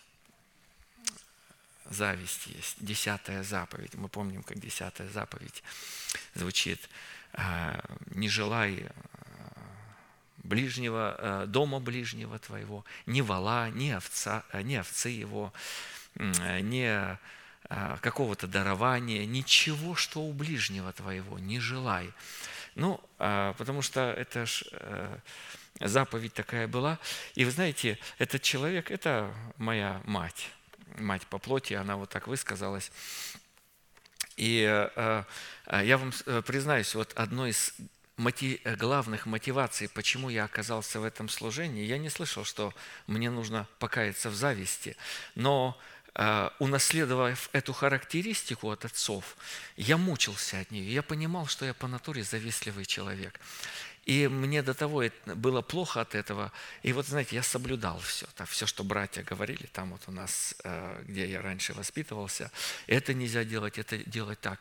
[1.86, 3.96] зависть есть, десятая заповедь.
[3.96, 5.64] Мы помним, как десятая заповедь
[6.36, 6.90] звучит.
[7.34, 8.92] «А, не желай а,
[10.38, 15.54] ближнего, а, дома ближнего твоего, ни вала, ни овца, ни овцы его,
[16.16, 17.18] ни
[18.02, 22.12] какого-то дарования, ничего, что у ближнего твоего, не желай.
[22.76, 25.18] Ну, а, потому что это ж э,
[25.80, 27.00] заповедь такая была.
[27.36, 30.50] И вы знаете, этот человек, это моя мать,
[30.98, 32.92] мать по плоти, она вот так высказалась.
[34.36, 35.24] И э,
[35.68, 36.12] э, я вам
[36.44, 37.74] признаюсь, вот одной из
[38.78, 42.74] главных мотиваций, почему я оказался в этом служении, я не слышал, что
[43.08, 44.98] мне нужно покаяться в зависти,
[45.36, 45.80] но
[46.16, 49.38] Э, унаследовав эту характеристику от отцов,
[49.78, 50.94] я мучился от нее.
[50.94, 53.40] Я понимал, что я по натуре завистливый человек.
[54.10, 56.52] И мне до того было плохо от этого.
[56.82, 58.26] И вот, знаете, я соблюдал все.
[58.36, 62.52] Так, все, что братья говорили, там вот у нас, э, где я раньше воспитывался,
[62.88, 64.60] это нельзя делать, это делать так.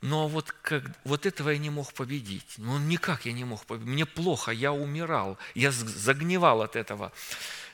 [0.00, 2.54] Но вот, как, вот этого я не мог победить.
[2.58, 3.88] Ну, никак я не мог победить.
[3.88, 7.10] Мне плохо, я умирал, я загнивал от этого,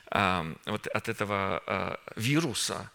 [0.09, 2.89] э, вот от этого вируса.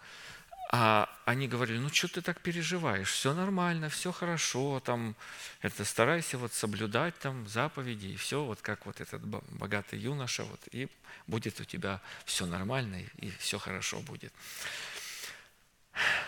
[0.68, 5.14] А они говорили, ну что ты так переживаешь, все нормально, все хорошо, там,
[5.60, 10.60] это старайся вот соблюдать там заповеди, и все, вот как вот этот богатый юноша, вот,
[10.72, 10.88] и
[11.28, 14.32] будет у тебя все нормально, и все хорошо будет.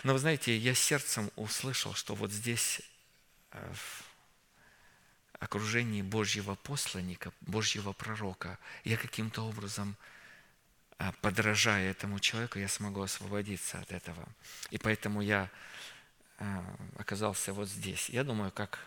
[0.04, 2.80] Но вы знаете, я сердцем услышал, что вот здесь,
[3.50, 4.02] э, в
[5.40, 9.96] окружении Божьего посланника, Божьего пророка, я каким-то образом–
[11.20, 14.28] подражая этому человеку, я смогу освободиться от этого.
[14.70, 15.48] И поэтому я
[16.38, 16.64] а,
[16.96, 18.08] оказался вот здесь.
[18.08, 18.80] Я думаю, как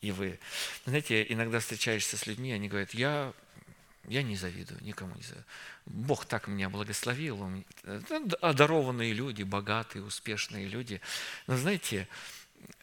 [0.00, 0.38] и вы.
[0.84, 3.32] Знаете, иногда встречаешься с людьми, они говорят, я,
[4.08, 5.44] я не завидую, никому не завидую.
[5.86, 7.64] Бог так меня благословил,
[8.40, 11.00] одарованные люди, богатые, успешные люди.
[11.46, 12.08] Но знаете,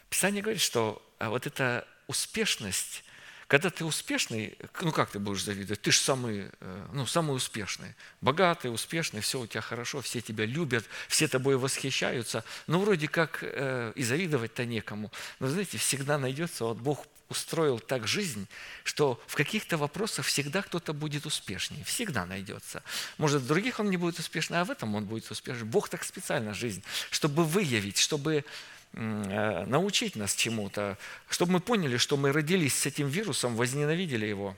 [0.09, 3.03] Писание говорит, что а, вот эта успешность,
[3.49, 5.81] когда ты успешный, ну как ты будешь завидовать?
[5.81, 7.95] Ты же самый, э, ну, самый успешный.
[8.21, 12.43] Богатый, успешный, все у тебя хорошо, все тебя любят, все тобой восхищаются.
[12.67, 15.11] Но вроде как э, и завидовать-то некому.
[15.39, 18.47] Но знаете, всегда найдется, вот Бог устроил так жизнь,
[18.83, 21.83] что в каких-то вопросах всегда кто-то будет успешнее.
[21.85, 22.83] Всегда найдется.
[23.17, 25.67] Может, в других он не будет успешным, а в этом он будет успешным.
[25.69, 28.45] Бог так специально жизнь, чтобы выявить, чтобы
[28.93, 30.97] научить нас чему-то,
[31.29, 34.55] чтобы мы поняли, что мы родились с этим вирусом, возненавидели его.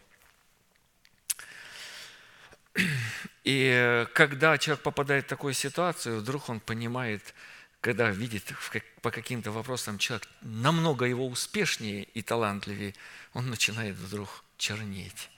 [3.44, 7.34] И э, когда человек попадает в такую ситуацию, вдруг он понимает,
[7.82, 8.53] когда видит
[9.02, 12.94] по каким-то вопросам человек намного его успешнее и талантливее,
[13.34, 15.30] он начинает вдруг чернеть.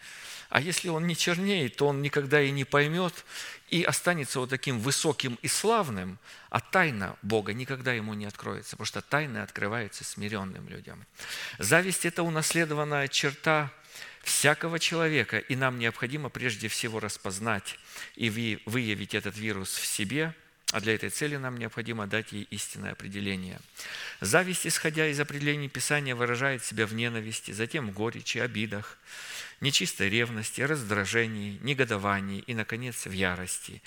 [0.49, 3.26] А если он не чернеет, то он никогда и не поймет
[3.73, 6.19] и останется вот таким высоким и славным,
[6.51, 11.03] а тайна Бога никогда ему не откроется, потому что тайна открывается смиренным людям.
[11.57, 13.71] Зависть– это унаследованная черта
[14.21, 17.79] всякого человека, и нам необходимо прежде всего распознать
[18.15, 18.29] и
[18.67, 20.35] выявить этот вирус в себе,
[20.73, 23.59] а для этой цели нам необходимо дать ей истинное определение.
[24.21, 28.97] Зависть, исходя из определений Писания, выражает себя в ненависти, затем в горечи, обидах,
[29.61, 33.83] нечистой ревности, раздражении, негодовании и, наконец, в ярости.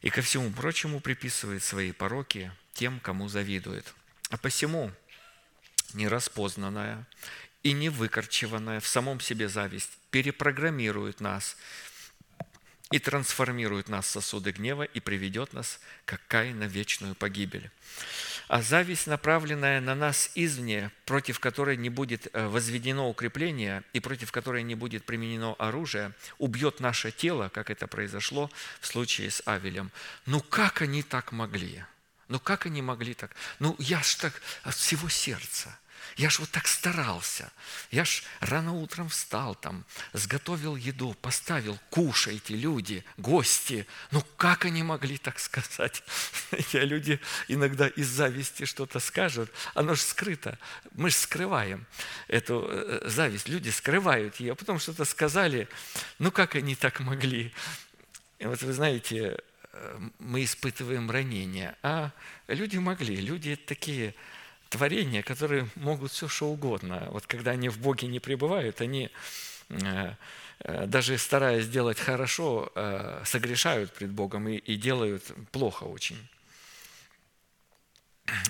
[0.00, 3.94] И ко всему прочему приписывает свои пороки тем, кому завидует.
[4.30, 4.90] А посему
[5.94, 7.06] нераспознанная
[7.62, 11.56] и невыкорчеванная в самом себе зависть перепрограммирует нас
[12.92, 17.70] и трансформирует нас в сосуды гнева и приведет нас, как Каин, на вечную погибель.
[18.48, 24.30] А зависть, направленная на нас извне, против которой не будет э, возведено укрепление и против
[24.30, 28.50] которой не будет применено оружие, убьет наше тело, как это произошло
[28.80, 29.90] в случае с Авелем.
[30.26, 31.84] Ну как они так могли?
[32.28, 33.34] Ну как они могли так?
[33.58, 35.78] Ну я ж так от всего сердца.
[36.16, 37.50] Я ж вот так старался.
[37.90, 43.86] Я ж рано утром встал там, сготовил еду, поставил, кушайте, люди, гости.
[44.10, 46.02] Ну, как они могли так сказать?
[46.50, 50.58] Знаете, люди иногда из зависти что-то скажут, оно же скрыто.
[50.92, 51.86] Мы же скрываем
[52.28, 53.48] эту э, зависть.
[53.48, 55.68] Люди скрывают ее, потом что-то сказали.
[56.18, 57.52] Ну, как они так могли?
[58.38, 59.38] И вот вы знаете,
[59.72, 62.10] э, мы испытываем ранения, а
[62.48, 63.16] люди могли.
[63.16, 64.14] Люди такие
[64.72, 67.08] творения, которые могут все что угодно.
[67.10, 69.10] Вот когда они в Боге не пребывают, они
[69.68, 70.14] э,
[70.60, 76.18] э, даже стараясь сделать хорошо, э, согрешают пред Богом и, и делают плохо очень.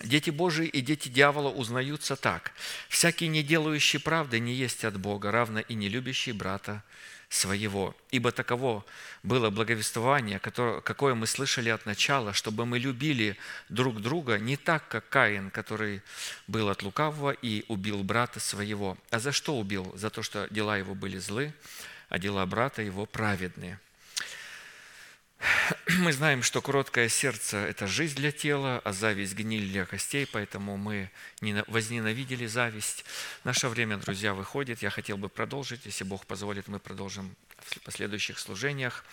[0.05, 2.53] Дети Божии и дети дьявола узнаются так.
[2.89, 6.85] «Всякий, не делающий правды, не есть от Бога, равно и не любящий брата
[7.33, 7.97] своего.
[8.11, 8.85] Ибо таково
[9.23, 13.37] было благовествование, какое мы слышали от начала, чтобы мы любили
[13.71, 16.03] друг друга не так, как Каин, который
[16.47, 18.99] был от лукавого и убил брата своего.
[19.11, 19.93] А за что убил?
[19.97, 21.55] За то, что дела его были злы,
[22.11, 23.81] а дела брата его праведные.
[25.99, 30.77] Мы знаем, что кроткое сердце– это жизнь для тела, а зависть– гниль для костей, поэтому
[30.77, 31.11] мы
[31.67, 33.05] возненавидели зависть.
[33.45, 34.83] Наше время, друзья, выходит.
[34.83, 35.85] Я хотел бы продолжить.
[35.85, 39.05] Если Бог позволит, мы продолжим в последующих служениях.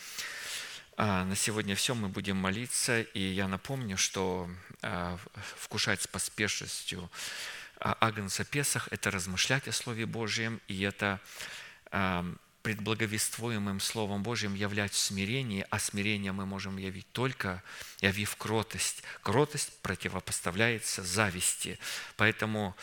[0.97, 3.01] А, на сегодня все, мы будем молиться.
[3.01, 4.49] И я напомню, что
[4.81, 5.18] а,
[5.57, 7.10] вкушать с поспешностью
[7.77, 11.19] а, Агнца Песах– это размышлять о Слове Божьем, и это
[12.61, 12.80] пред
[13.80, 17.64] Словом Божьим являть смирение, а смирение мы можем явить только,
[18.02, 19.03] явив кротость.
[19.22, 21.80] Кротость противопоставляется зависти.
[22.18, 22.76] Поэтому,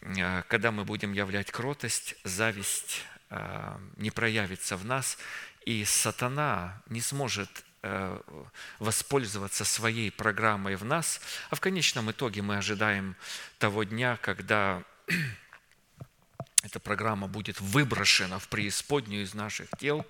[0.00, 5.18] э, когда мы будем являть кротость, зависть э, не проявится в нас,
[5.64, 8.20] и сатана не сможет э,
[8.78, 11.20] воспользоваться своей программой в нас,
[11.50, 13.14] а в конечном итоге мы ожидаем
[13.58, 14.82] того дня, когда
[16.62, 20.04] эта программа будет выброшена в преисподнюю из наших тел,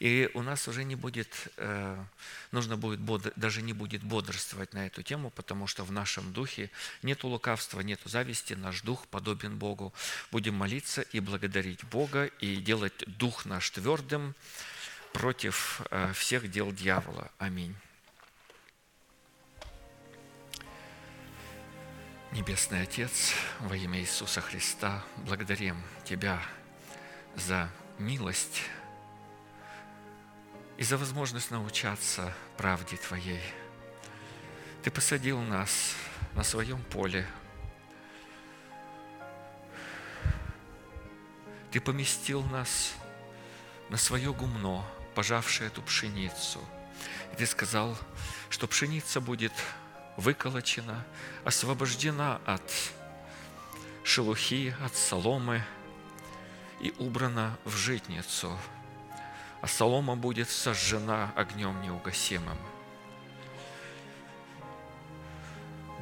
[0.00, 2.04] и у нас уже не будет, э,
[2.52, 6.70] нужно будет, даже не будет бодрствовать на эту тему, потому что в нашем духе
[7.02, 9.94] нет лукавства, нет зависти, наш дух подобен Богу.
[10.30, 14.34] Будем молиться и благодарить Бога, и делать дух наш твердым
[15.14, 17.30] против э, всех дел дьявола.
[17.38, 17.74] Аминь.
[22.34, 26.42] Небесный Отец, во имя Иисуса Христа, благодарим Тебя
[27.36, 28.62] за милость
[30.76, 33.40] и за возможность научаться правде Твоей.
[34.82, 35.94] Ты посадил нас
[36.34, 37.24] на своем поле.
[41.70, 42.94] Ты поместил нас
[43.90, 44.84] на свое гумно,
[45.14, 46.58] пожавшее эту пшеницу.
[47.32, 47.96] И Ты сказал,
[48.50, 49.52] что пшеница будет
[50.16, 51.04] выколочена,
[51.44, 52.62] освобождена от
[54.04, 55.62] шелухи, от соломы
[56.80, 58.56] и убрана в житницу,
[59.60, 62.58] а солома будет сожжена огнем неугасимым.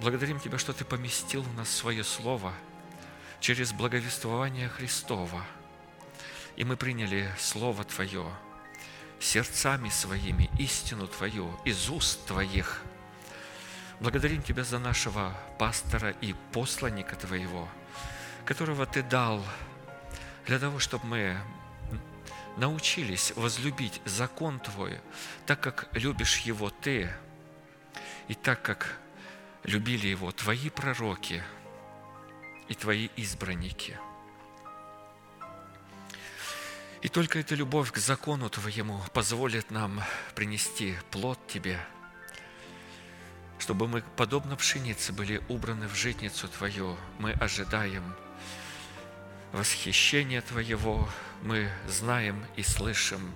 [0.01, 2.52] Благодарим Тебя, что Ты поместил в нас свое Слово
[3.40, 5.44] через благовествование Христова,
[6.56, 8.28] и мы приняли Слово Твое
[9.20, 12.82] сердцами своими, истину Твою из уст Твоих–
[14.02, 17.68] Благодарим Тебя за нашего пастора и посланника Твоего,
[18.44, 19.40] которого Ты дал
[20.44, 21.38] для того, чтобы мы
[22.56, 24.98] научились возлюбить закон Твой,
[25.46, 27.12] так как любишь его Ты,
[28.26, 28.98] и так как
[29.62, 31.40] любили его Твои пророки
[32.66, 33.96] и Твои избранники.
[37.02, 40.02] И только эта любовь к закону Твоему позволит нам
[40.34, 41.78] принести плод Тебе,
[43.62, 46.97] чтобы мы, подобно пшенице, были убраны в житницу Твою.
[47.20, 48.02] Мы ожидаем
[49.52, 51.09] восхищения Твоего,
[51.43, 53.32] мы знаем и слышим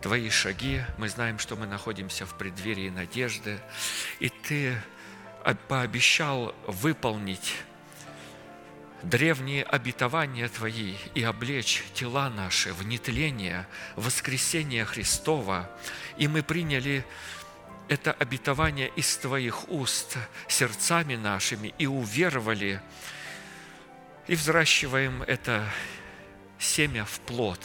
[0.00, 3.58] Твои шаги, мы знаем, что мы находимся в преддверии надежды,
[4.20, 4.80] и Ты
[5.66, 7.56] пообещал выполнить
[9.02, 13.66] древние обетования Твои и облечь тела наши в нетление,
[13.96, 15.68] воскресения Христова,
[16.16, 17.04] и мы приняли
[17.88, 20.16] это обетование из Твоих уст
[20.46, 22.80] сердцами нашими и уверовали,
[24.26, 25.68] и взращиваем это
[26.58, 27.58] семя в плод.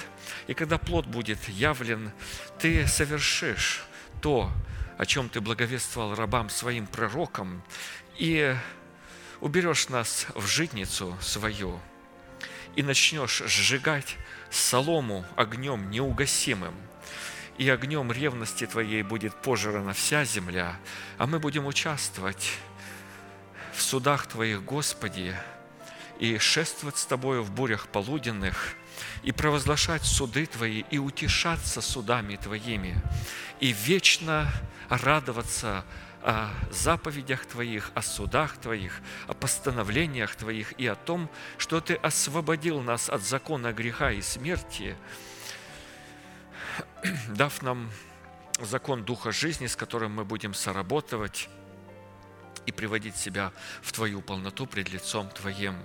[0.48, 2.12] И когда плод будет явлен,
[2.60, 3.84] ты совершишь
[4.22, 4.50] то,
[4.98, 7.64] о чем ты благовествовал рабам своим пророкам,
[8.18, 8.56] и
[9.42, 11.80] уберешь нас в житницу свою,
[12.76, 14.16] и начнешь сжигать
[14.50, 16.76] солому огнем неугасимым,
[17.58, 20.80] и огнем ревности Твоей будет пожрана вся земля,
[21.18, 22.52] а мы будем участвовать
[23.74, 25.36] в судах Твоих, Господи,
[26.20, 28.76] и шествовать с Тобою в бурях полуденных,
[29.24, 32.96] и провозглашать суды Твои, и утешаться судами Твоими,
[33.60, 34.52] и вечно
[34.90, 35.86] радоваться
[36.22, 42.82] о заповедях Твоих, о судах Твоих, о постановлениях Твоих и о том, что Ты освободил
[42.82, 44.96] нас от закона греха и смерти,
[47.30, 47.92] дав нам
[48.60, 51.50] закон Духа жизни, с которым мы будем соработывать
[52.66, 53.52] и приводить себя
[53.82, 55.76] в Твою полноту пред лицом Твоим.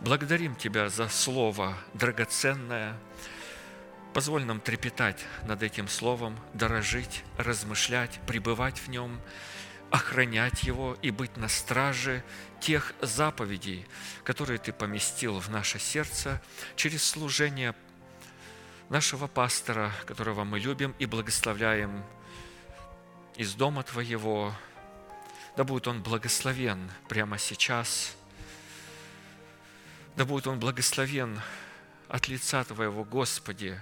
[0.00, 2.98] Благодарим Тебя за Слово драгоценное.
[4.14, 9.20] Позволь нам трепетать над этим Словом, дорожить, размышлять, пребывать в нем,
[9.90, 12.24] охранять его и быть на страже
[12.60, 13.86] тех заповедей,
[14.24, 16.40] которые Ты поместил в наше сердце
[16.76, 17.74] через служение
[18.88, 22.04] нашего пастора, которого мы любим и благословляем
[23.36, 24.54] из дома Твоего,
[25.56, 28.14] да будет он благословен прямо сейчас.
[30.16, 31.40] Да будет он благословен
[32.08, 33.80] от лица Твоего, Господи.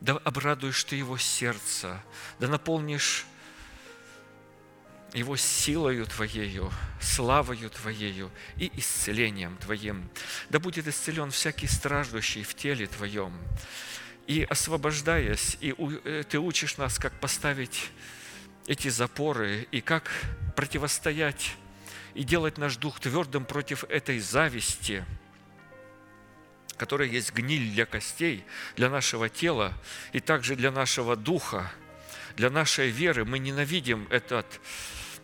[0.00, 2.02] Да обрадуешь Ты его сердце,
[2.38, 3.26] да наполнишь
[5.14, 6.70] его силою Твоею,
[7.00, 10.10] славою Твоею и исцелением Твоим.
[10.50, 13.32] Да будет исцелен всякий страждущий в теле Твоем.
[14.26, 15.74] И освобождаясь, и
[16.04, 17.90] э, Ты учишь нас, как поставить
[18.66, 20.10] эти запоры и как
[20.56, 21.56] противостоять
[22.14, 25.04] и делать наш дух твердым против этой зависти,
[26.76, 28.44] которая есть гниль для костей,
[28.74, 29.72] для нашего тела
[30.12, 31.70] и также для нашего духа,
[32.36, 33.24] для нашей веры.
[33.24, 34.60] Мы ненавидим этот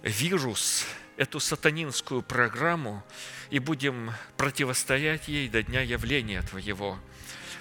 [0.02, 3.04] вирус, эту сатанинскую программу
[3.50, 6.98] и будем противостоять ей до дня явления Твоего,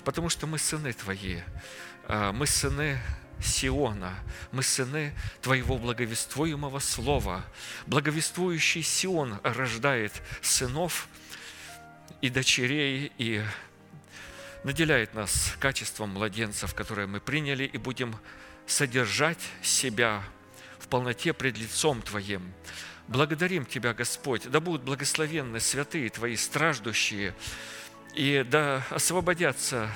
[0.04, 1.40] потому что мы сыны Твои,
[2.08, 3.00] а, мы сыны
[3.42, 4.16] Сиона.
[4.52, 7.44] Мы сыны Твоего благовествуемого слова.
[7.88, 11.08] Благовествующий Сион рождает сынов
[12.22, 13.44] и дочерей, и
[14.64, 18.16] наделяет нас качеством младенцев, которые мы приняли, и будем
[18.68, 20.24] содержать себя
[20.80, 22.54] в полноте пред лицом Твоим.
[23.08, 27.36] Благодарим Тебя, Господь, да будут благословенны святые Твои страждущие,
[28.14, 29.90] и да освободятся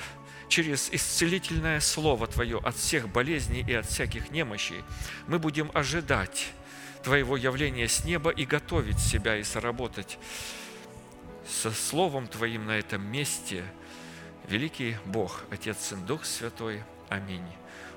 [0.48, 4.82] через исцелительное Слово Твое от всех болезней и от всяких немощей,
[5.26, 6.48] мы будем ожидать
[7.02, 10.18] Твоего явления с неба и готовить себя и соработать
[11.48, 13.64] со Словом Твоим на этом месте.
[14.48, 16.82] Великий Бог, Отец, Сын, Дух Святой.
[17.08, 17.46] Аминь.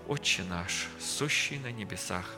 [0.08, 2.38] Отче наш, сущий на небесах,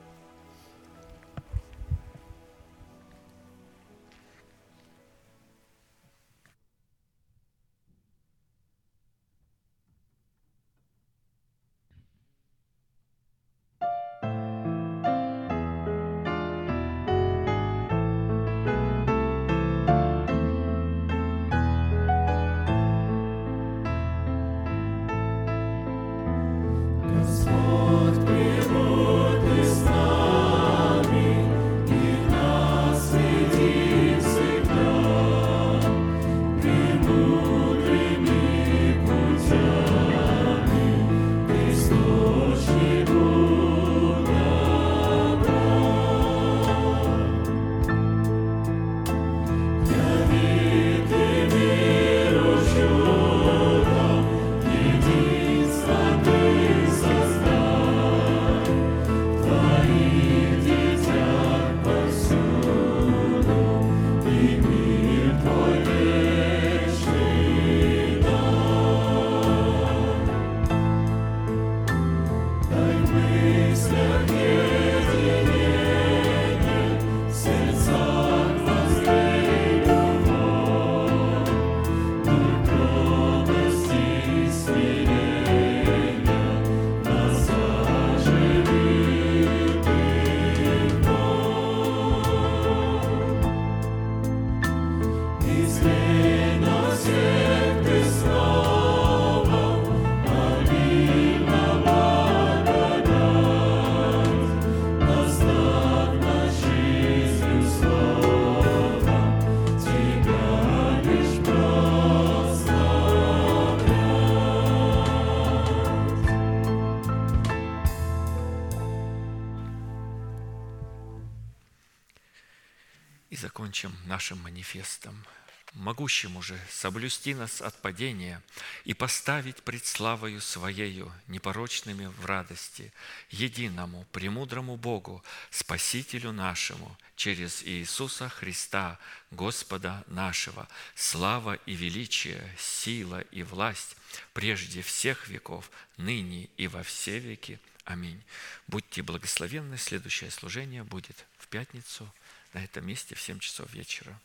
[124.61, 125.25] Манифестом.
[125.73, 128.41] Могущему же соблюсти нас от падения
[128.83, 132.91] и поставить пред славою Своею непорочными в радости,
[133.29, 138.99] единому, премудрому Богу, Спасителю нашему, через Иисуса Христа,
[139.31, 143.95] Господа нашего, слава и величие, сила и власть
[144.33, 147.59] прежде всех веков, ныне и во все веки.
[147.85, 148.21] Аминь.
[148.67, 149.77] Будьте благословенны.
[149.77, 152.11] Следующее служение будет в пятницу
[152.53, 154.19] на этом месте в 7 часов вечера.